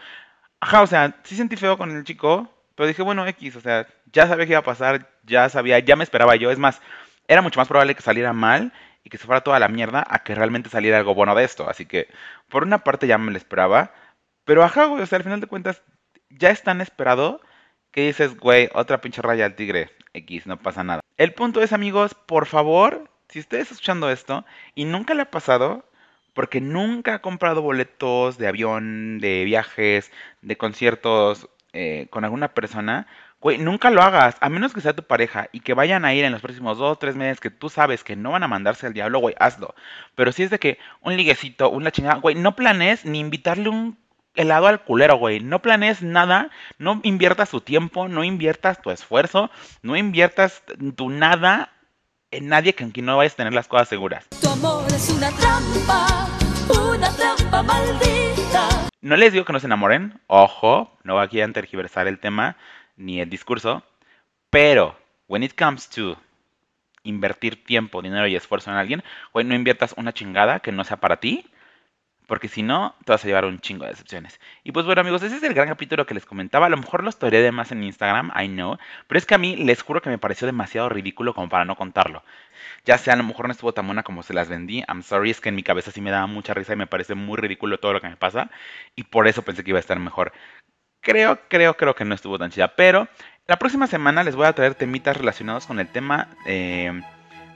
Ajá, 0.60 0.82
o 0.82 0.86
sea, 0.86 1.16
sí 1.24 1.36
sentí 1.36 1.56
feo 1.56 1.78
con 1.78 1.90
el 1.90 2.04
chico, 2.04 2.52
pero 2.76 2.86
dije, 2.86 3.02
bueno, 3.02 3.26
X, 3.26 3.56
o 3.56 3.60
sea, 3.60 3.86
ya 4.12 4.26
sabía 4.28 4.46
que 4.46 4.52
iba 4.52 4.60
a 4.60 4.64
pasar, 4.64 5.10
ya 5.24 5.48
sabía, 5.48 5.78
ya 5.80 5.96
me 5.96 6.04
esperaba 6.04 6.36
yo. 6.36 6.50
Es 6.50 6.58
más, 6.58 6.80
era 7.28 7.42
mucho 7.42 7.58
más 7.58 7.68
probable 7.68 7.94
que 7.94 8.02
saliera 8.02 8.32
mal 8.32 8.72
y 9.04 9.10
que 9.10 9.18
se 9.18 9.26
fuera 9.26 9.42
toda 9.42 9.58
la 9.58 9.68
mierda 9.68 10.04
a 10.08 10.22
que 10.22 10.34
realmente 10.34 10.70
saliera 10.70 10.98
algo 10.98 11.14
bueno 11.14 11.34
de 11.34 11.44
esto. 11.44 11.68
Así 11.68 11.86
que, 11.86 12.08
por 12.48 12.62
una 12.62 12.78
parte 12.78 13.06
ya 13.06 13.18
me 13.18 13.30
lo 13.30 13.36
esperaba, 13.36 13.92
pero 14.44 14.62
ajá, 14.62 14.86
güey, 14.86 15.02
o 15.02 15.06
sea, 15.06 15.18
al 15.18 15.24
final 15.24 15.40
de 15.40 15.46
cuentas, 15.46 15.82
ya 16.30 16.50
es 16.50 16.62
tan 16.62 16.80
esperado 16.80 17.40
que 17.90 18.06
dices, 18.06 18.36
güey, 18.36 18.70
otra 18.74 19.00
pinche 19.00 19.22
raya 19.22 19.44
al 19.46 19.56
tigre. 19.56 19.90
X, 20.14 20.46
no 20.46 20.58
pasa 20.58 20.84
nada. 20.84 21.00
El 21.16 21.32
punto 21.34 21.62
es, 21.62 21.72
amigos, 21.72 22.14
por 22.14 22.46
favor, 22.46 23.10
si 23.28 23.40
ustedes 23.40 23.70
escuchando 23.70 24.10
esto 24.10 24.44
y 24.74 24.84
nunca 24.84 25.14
le 25.14 25.22
ha 25.22 25.30
pasado, 25.30 25.84
porque 26.34 26.60
nunca 26.60 27.14
ha 27.14 27.22
comprado 27.22 27.62
boletos 27.62 28.38
de 28.38 28.48
avión, 28.48 29.18
de 29.20 29.44
viajes, 29.44 30.10
de 30.40 30.56
conciertos 30.56 31.48
eh, 31.72 32.08
con 32.10 32.24
alguna 32.24 32.48
persona, 32.54 33.06
Güey, 33.42 33.58
nunca 33.58 33.90
lo 33.90 34.02
hagas, 34.02 34.36
a 34.40 34.48
menos 34.48 34.72
que 34.72 34.80
sea 34.80 34.94
tu 34.94 35.02
pareja 35.02 35.48
y 35.50 35.58
que 35.58 35.74
vayan 35.74 36.04
a 36.04 36.14
ir 36.14 36.24
en 36.24 36.30
los 36.30 36.40
próximos 36.40 36.78
dos 36.78 36.92
o 36.92 36.96
tres 36.96 37.16
meses 37.16 37.40
que 37.40 37.50
tú 37.50 37.68
sabes 37.68 38.04
que 38.04 38.14
no 38.14 38.30
van 38.30 38.44
a 38.44 38.48
mandarse 38.48 38.86
al 38.86 38.92
diablo, 38.92 39.18
güey, 39.18 39.34
hazlo. 39.36 39.74
Pero 40.14 40.30
si 40.30 40.44
es 40.44 40.50
de 40.50 40.60
que 40.60 40.78
un 41.00 41.16
liguecito, 41.16 41.68
una 41.68 41.90
chingada, 41.90 42.20
güey, 42.20 42.36
no 42.36 42.54
planes 42.54 43.04
ni 43.04 43.18
invitarle 43.18 43.68
un 43.68 43.98
helado 44.36 44.68
al 44.68 44.84
culero, 44.84 45.16
güey. 45.16 45.40
No 45.40 45.60
planees 45.60 46.02
nada, 46.02 46.50
no 46.78 47.00
inviertas 47.02 47.50
tu 47.50 47.60
tiempo, 47.60 48.06
no 48.06 48.22
inviertas 48.22 48.80
tu 48.80 48.92
esfuerzo, 48.92 49.50
no 49.82 49.96
inviertas 49.96 50.62
tu 50.94 51.10
nada 51.10 51.72
en 52.30 52.46
nadie 52.46 52.76
con 52.76 52.92
quien 52.92 53.06
no 53.06 53.16
vayas 53.16 53.32
a 53.32 53.38
tener 53.38 53.54
las 53.54 53.66
cosas 53.66 53.88
seguras. 53.88 54.28
Tu 54.40 54.48
amor 54.48 54.86
es 54.86 55.10
una 55.10 55.30
trampa, 55.32 56.28
una 56.70 57.10
trampa 57.10 57.60
maldita. 57.64 58.68
No 59.00 59.16
les 59.16 59.32
digo 59.32 59.44
que 59.44 59.52
no 59.52 59.58
se 59.58 59.66
enamoren, 59.66 60.20
ojo, 60.28 60.96
no 61.02 61.14
voy 61.14 61.24
aquí 61.24 61.40
a 61.40 61.52
tergiversar 61.52 62.06
el 62.06 62.20
tema 62.20 62.56
ni 62.96 63.20
el 63.20 63.30
discurso, 63.30 63.82
pero 64.50 64.96
when 65.28 65.42
it 65.42 65.58
comes 65.58 65.88
to 65.90 66.16
invertir 67.04 67.64
tiempo, 67.64 68.02
dinero 68.02 68.26
y 68.26 68.36
esfuerzo 68.36 68.70
en 68.70 68.76
alguien, 68.76 69.02
güey, 69.32 69.44
no 69.46 69.54
inviertas 69.54 69.94
una 69.96 70.12
chingada 70.12 70.60
que 70.60 70.72
no 70.72 70.84
sea 70.84 70.98
para 70.98 71.18
ti 71.18 71.44
porque 72.32 72.48
si 72.48 72.62
no, 72.62 72.94
te 73.04 73.12
vas 73.12 73.22
a 73.22 73.26
llevar 73.26 73.44
un 73.44 73.60
chingo 73.60 73.84
de 73.84 73.90
decepciones. 73.90 74.40
Y 74.64 74.72
pues 74.72 74.86
bueno, 74.86 75.02
amigos, 75.02 75.22
ese 75.22 75.36
es 75.36 75.42
el 75.42 75.52
gran 75.52 75.68
capítulo 75.68 76.06
que 76.06 76.14
les 76.14 76.24
comentaba. 76.24 76.64
A 76.64 76.68
lo 76.70 76.78
mejor 76.78 77.02
lo 77.02 77.10
estoré 77.10 77.42
de 77.42 77.52
más 77.52 77.72
en 77.72 77.82
Instagram, 77.82 78.32
I 78.34 78.48
know. 78.48 78.78
Pero 79.06 79.18
es 79.18 79.26
que 79.26 79.34
a 79.34 79.38
mí 79.38 79.56
les 79.56 79.82
juro 79.82 80.00
que 80.00 80.08
me 80.08 80.16
pareció 80.16 80.46
demasiado 80.46 80.88
ridículo 80.88 81.34
como 81.34 81.50
para 81.50 81.66
no 81.66 81.76
contarlo. 81.76 82.22
Ya 82.86 82.96
sea, 82.98 83.14
a 83.14 83.16
lo 83.16 83.24
mejor 83.24 83.48
no 83.48 83.52
estuvo 83.52 83.74
tan 83.74 83.86
buena 83.86 84.02
como 84.02 84.22
se 84.22 84.34
las 84.34 84.48
vendí. 84.48 84.82
I'm 84.88 85.02
sorry, 85.02 85.30
es 85.30 85.42
que 85.42 85.50
en 85.50 85.56
mi 85.56 85.62
cabeza 85.62 85.90
sí 85.90 86.00
me 86.00 86.10
daba 86.10 86.26
mucha 86.26 86.54
risa 86.54 86.72
y 86.72 86.76
me 86.76 86.86
parece 86.86 87.14
muy 87.14 87.36
ridículo 87.36 87.78
todo 87.78 87.92
lo 87.92 88.00
que 88.00 88.08
me 88.08 88.16
pasa. 88.16 88.50
Y 88.96 89.04
por 89.04 89.28
eso 89.28 89.42
pensé 89.42 89.62
que 89.64 89.70
iba 89.70 89.78
a 89.78 89.80
estar 89.80 89.98
mejor. 89.98 90.32
Creo, 91.02 91.38
creo, 91.48 91.76
creo 91.76 91.94
que 91.94 92.04
no 92.04 92.14
estuvo 92.14 92.38
tan 92.38 92.50
chida. 92.50 92.68
Pero 92.68 93.08
la 93.46 93.58
próxima 93.58 93.86
semana 93.86 94.24
les 94.24 94.34
voy 94.34 94.46
a 94.46 94.54
traer 94.54 94.74
temitas 94.74 95.16
relacionados 95.16 95.66
con 95.66 95.78
el 95.80 95.88
tema, 95.88 96.28
eh, 96.46 97.02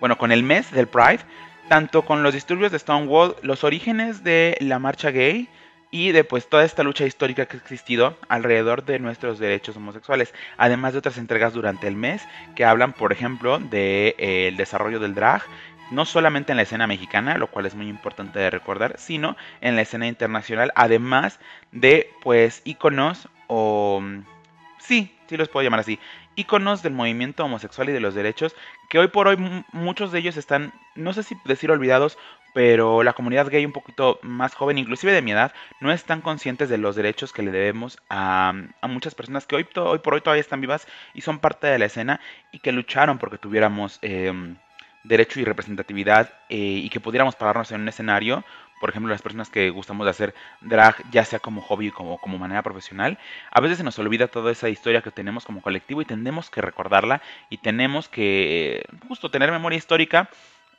bueno, 0.00 0.18
con 0.18 0.32
el 0.32 0.42
mes 0.42 0.70
del 0.72 0.88
Pride 0.88 1.20
tanto 1.68 2.02
con 2.02 2.22
los 2.22 2.34
disturbios 2.34 2.72
de 2.72 2.78
Stonewall, 2.78 3.36
los 3.42 3.64
orígenes 3.64 4.22
de 4.22 4.56
la 4.60 4.78
marcha 4.78 5.10
gay 5.10 5.48
y 5.90 6.12
de 6.12 6.24
pues 6.24 6.48
toda 6.48 6.64
esta 6.64 6.82
lucha 6.82 7.06
histórica 7.06 7.46
que 7.46 7.56
ha 7.56 7.60
existido 7.60 8.16
alrededor 8.28 8.84
de 8.84 8.98
nuestros 8.98 9.38
derechos 9.38 9.76
homosexuales, 9.76 10.34
además 10.56 10.92
de 10.92 10.98
otras 11.00 11.18
entregas 11.18 11.52
durante 11.52 11.86
el 11.86 11.96
mes 11.96 12.22
que 12.54 12.64
hablan, 12.64 12.92
por 12.92 13.12
ejemplo, 13.12 13.58
del 13.58 13.70
de, 13.70 14.14
eh, 14.18 14.54
desarrollo 14.56 15.00
del 15.00 15.14
drag, 15.14 15.42
no 15.90 16.04
solamente 16.04 16.52
en 16.52 16.56
la 16.56 16.64
escena 16.64 16.86
mexicana, 16.86 17.38
lo 17.38 17.46
cual 17.48 17.66
es 17.66 17.74
muy 17.74 17.88
importante 17.88 18.38
de 18.38 18.50
recordar, 18.50 18.96
sino 18.98 19.36
en 19.60 19.76
la 19.76 19.82
escena 19.82 20.08
internacional, 20.08 20.72
además 20.74 21.38
de 21.70 22.10
pues 22.22 22.62
íconos 22.64 23.28
o 23.46 24.02
sí, 24.78 25.14
sí 25.28 25.36
los 25.36 25.48
puedo 25.48 25.64
llamar 25.64 25.80
así, 25.80 25.98
íconos 26.36 26.82
del 26.82 26.92
movimiento 26.92 27.44
homosexual 27.44 27.88
y 27.88 27.92
de 27.92 28.00
los 28.00 28.14
derechos, 28.14 28.54
que 28.88 28.98
hoy 28.98 29.08
por 29.08 29.28
hoy 29.28 29.36
muchos 29.72 30.12
de 30.12 30.20
ellos 30.20 30.36
están, 30.36 30.72
no 30.94 31.12
sé 31.12 31.22
si 31.22 31.36
decir 31.44 31.70
olvidados, 31.70 32.18
pero 32.54 33.02
la 33.02 33.12
comunidad 33.12 33.50
gay 33.50 33.66
un 33.66 33.72
poquito 33.72 34.18
más 34.22 34.54
joven, 34.54 34.78
inclusive 34.78 35.12
de 35.12 35.20
mi 35.20 35.32
edad, 35.32 35.52
no 35.80 35.92
están 35.92 36.22
conscientes 36.22 36.70
de 36.70 36.78
los 36.78 36.96
derechos 36.96 37.32
que 37.32 37.42
le 37.42 37.50
debemos 37.50 37.98
a, 38.08 38.54
muchas 38.82 39.14
personas 39.14 39.46
que 39.46 39.56
hoy, 39.56 39.66
hoy 39.74 39.98
por 39.98 40.14
hoy 40.14 40.22
todavía 40.22 40.40
están 40.40 40.62
vivas 40.62 40.86
y 41.12 41.20
son 41.20 41.38
parte 41.38 41.66
de 41.66 41.78
la 41.78 41.84
escena 41.84 42.20
y 42.52 42.60
que 42.60 42.72
lucharon 42.72 43.18
porque 43.18 43.36
tuviéramos 43.36 43.98
em, 44.00 44.56
derecho 45.04 45.38
y 45.38 45.44
representatividad 45.44 46.32
eh, 46.48 46.56
y 46.56 46.88
que 46.88 47.00
pudiéramos 47.00 47.36
pararnos 47.36 47.72
en 47.72 47.82
un 47.82 47.88
escenario 47.88 48.42
por 48.80 48.90
ejemplo, 48.90 49.10
las 49.10 49.22
personas 49.22 49.48
que 49.48 49.70
gustamos 49.70 50.04
de 50.04 50.10
hacer 50.10 50.34
drag, 50.60 50.96
ya 51.10 51.24
sea 51.24 51.38
como 51.38 51.62
hobby 51.62 51.90
como 51.90 52.18
como 52.18 52.38
manera 52.38 52.62
profesional, 52.62 53.18
a 53.50 53.60
veces 53.60 53.78
se 53.78 53.84
nos 53.84 53.98
olvida 53.98 54.28
toda 54.28 54.52
esa 54.52 54.68
historia 54.68 55.02
que 55.02 55.10
tenemos 55.10 55.44
como 55.44 55.62
colectivo 55.62 56.02
y 56.02 56.04
tenemos 56.04 56.50
que 56.50 56.60
recordarla 56.60 57.22
y 57.50 57.58
tenemos 57.58 58.08
que 58.08 58.84
justo 59.08 59.30
tener 59.30 59.50
memoria 59.50 59.76
histórica 59.76 60.28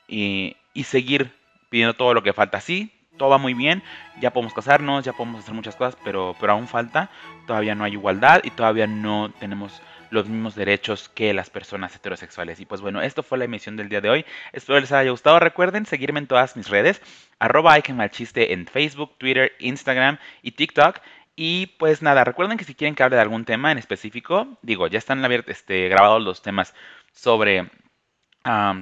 y, 0.08 0.56
y 0.74 0.84
seguir 0.84 1.34
pidiendo 1.70 1.96
todo 1.96 2.14
lo 2.14 2.24
que 2.24 2.34
falta. 2.34 2.62
Sí, 2.62 2.92
todo 3.18 3.30
va 3.30 3.38
muy 3.38 3.54
bien, 3.54 3.84
ya 4.22 4.32
podemos 4.32 4.54
casarnos, 4.54 5.04
ya 5.04 5.14
podemos 5.14 5.42
hacer 5.42 5.54
muchas 5.54 5.76
cosas, 5.76 5.98
pero, 6.04 6.36
pero 6.40 6.54
aún 6.54 6.68
falta, 6.68 7.10
todavía 7.46 7.76
no 7.76 7.84
hay 7.84 7.94
igualdad 7.94 8.42
y 8.44 8.52
todavía 8.52 8.88
no 8.88 9.32
tenemos 9.40 9.82
los 10.10 10.28
mismos 10.28 10.56
derechos 10.56 11.10
que 11.10 11.34
las 11.34 11.50
personas 11.50 11.96
heterosexuales. 11.96 12.60
Y 12.60 12.66
pues 12.66 12.82
bueno, 12.82 13.02
esto 13.02 13.24
fue 13.24 13.38
la 13.38 13.46
emisión 13.46 13.78
del 13.78 13.90
día 13.90 14.02
de 14.02 14.10
hoy. 14.10 14.26
Espero 14.54 14.80
les 14.80 14.92
haya 14.92 15.12
gustado. 15.12 15.40
Recuerden 15.40 15.86
seguirme 15.86 16.20
en 16.20 16.28
todas 16.28 16.56
mis 16.56 16.70
redes, 16.70 17.02
arroba 17.40 17.78
Malchiste 17.94 18.54
en 18.54 18.68
Facebook, 18.68 19.18
Twitter, 19.18 19.54
Instagram 19.60 20.18
y 20.42 20.52
TikTok. 20.52 21.00
Y 21.36 21.68
pues 21.78 22.02
nada, 22.02 22.24
recuerden 22.24 22.58
que 22.58 22.66
si 22.66 22.74
quieren 22.74 22.96
que 22.96 23.04
hable 23.04 23.16
de 23.16 23.22
algún 23.22 23.46
tema 23.46 23.72
en 23.72 23.78
específico, 23.78 24.58
digo, 24.64 24.88
ya 24.88 24.98
están 24.98 25.24
este, 25.48 25.88
grabados 25.88 26.24
los 26.24 26.42
temas 26.42 26.74
sobre 27.12 27.70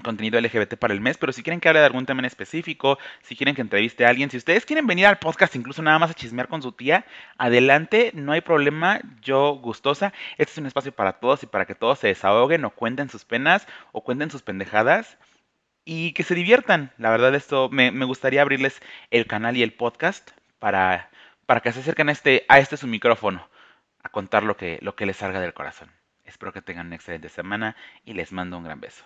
contenido 0.03 0.39
LGBT 0.39 0.75
para 0.75 0.93
el 0.93 1.01
mes, 1.01 1.17
pero 1.17 1.33
si 1.33 1.41
quieren 1.41 1.59
que 1.59 1.69
hable 1.69 1.79
de 1.79 1.87
algún 1.87 2.05
tema 2.05 2.19
en 2.19 2.25
específico, 2.25 2.99
si 3.23 3.35
quieren 3.35 3.55
que 3.55 3.61
entreviste 3.61 4.05
a 4.05 4.09
alguien, 4.09 4.29
si 4.29 4.37
ustedes 4.37 4.65
quieren 4.65 4.85
venir 4.85 5.07
al 5.07 5.17
podcast 5.17 5.55
incluso 5.55 5.81
nada 5.81 5.97
más 5.97 6.11
a 6.11 6.13
chismear 6.13 6.47
con 6.47 6.61
su 6.61 6.71
tía, 6.71 7.05
adelante, 7.37 8.11
no 8.13 8.31
hay 8.33 8.41
problema, 8.41 9.01
yo 9.21 9.55
gustosa. 9.55 10.13
Este 10.37 10.51
es 10.51 10.57
un 10.59 10.67
espacio 10.67 10.91
para 10.91 11.13
todos 11.13 11.43
y 11.43 11.47
para 11.47 11.65
que 11.65 11.75
todos 11.75 11.99
se 11.99 12.07
desahoguen 12.07 12.63
o 12.65 12.69
cuenten 12.69 13.09
sus 13.09 13.25
penas 13.25 13.67
o 13.91 14.03
cuenten 14.03 14.29
sus 14.29 14.43
pendejadas 14.43 15.17
y 15.83 16.13
que 16.13 16.23
se 16.23 16.35
diviertan. 16.35 16.91
La 16.97 17.09
verdad, 17.09 17.33
esto 17.35 17.69
me, 17.69 17.89
gustaría 18.05 18.41
abrirles 18.41 18.81
el 19.11 19.25
canal 19.27 19.57
y 19.57 19.63
el 19.63 19.73
podcast 19.73 20.31
para, 20.59 21.09
para 21.45 21.61
que 21.61 21.71
se 21.71 21.79
acerquen 21.79 22.09
a 22.09 22.11
este, 22.11 22.45
a 22.49 22.59
este 22.59 22.77
su 22.77 22.87
micrófono 22.87 23.49
a 24.03 24.09
contar 24.09 24.43
lo 24.43 24.57
que, 24.57 24.79
lo 24.81 24.95
que 24.95 25.07
les 25.07 25.17
salga 25.17 25.39
del 25.39 25.53
corazón. 25.53 25.91
Espero 26.25 26.53
que 26.53 26.61
tengan 26.61 26.87
una 26.87 26.95
excelente 26.95 27.29
semana 27.29 27.75
y 28.03 28.13
les 28.13 28.31
mando 28.31 28.57
un 28.57 28.63
gran 28.63 28.79
beso. 28.79 29.05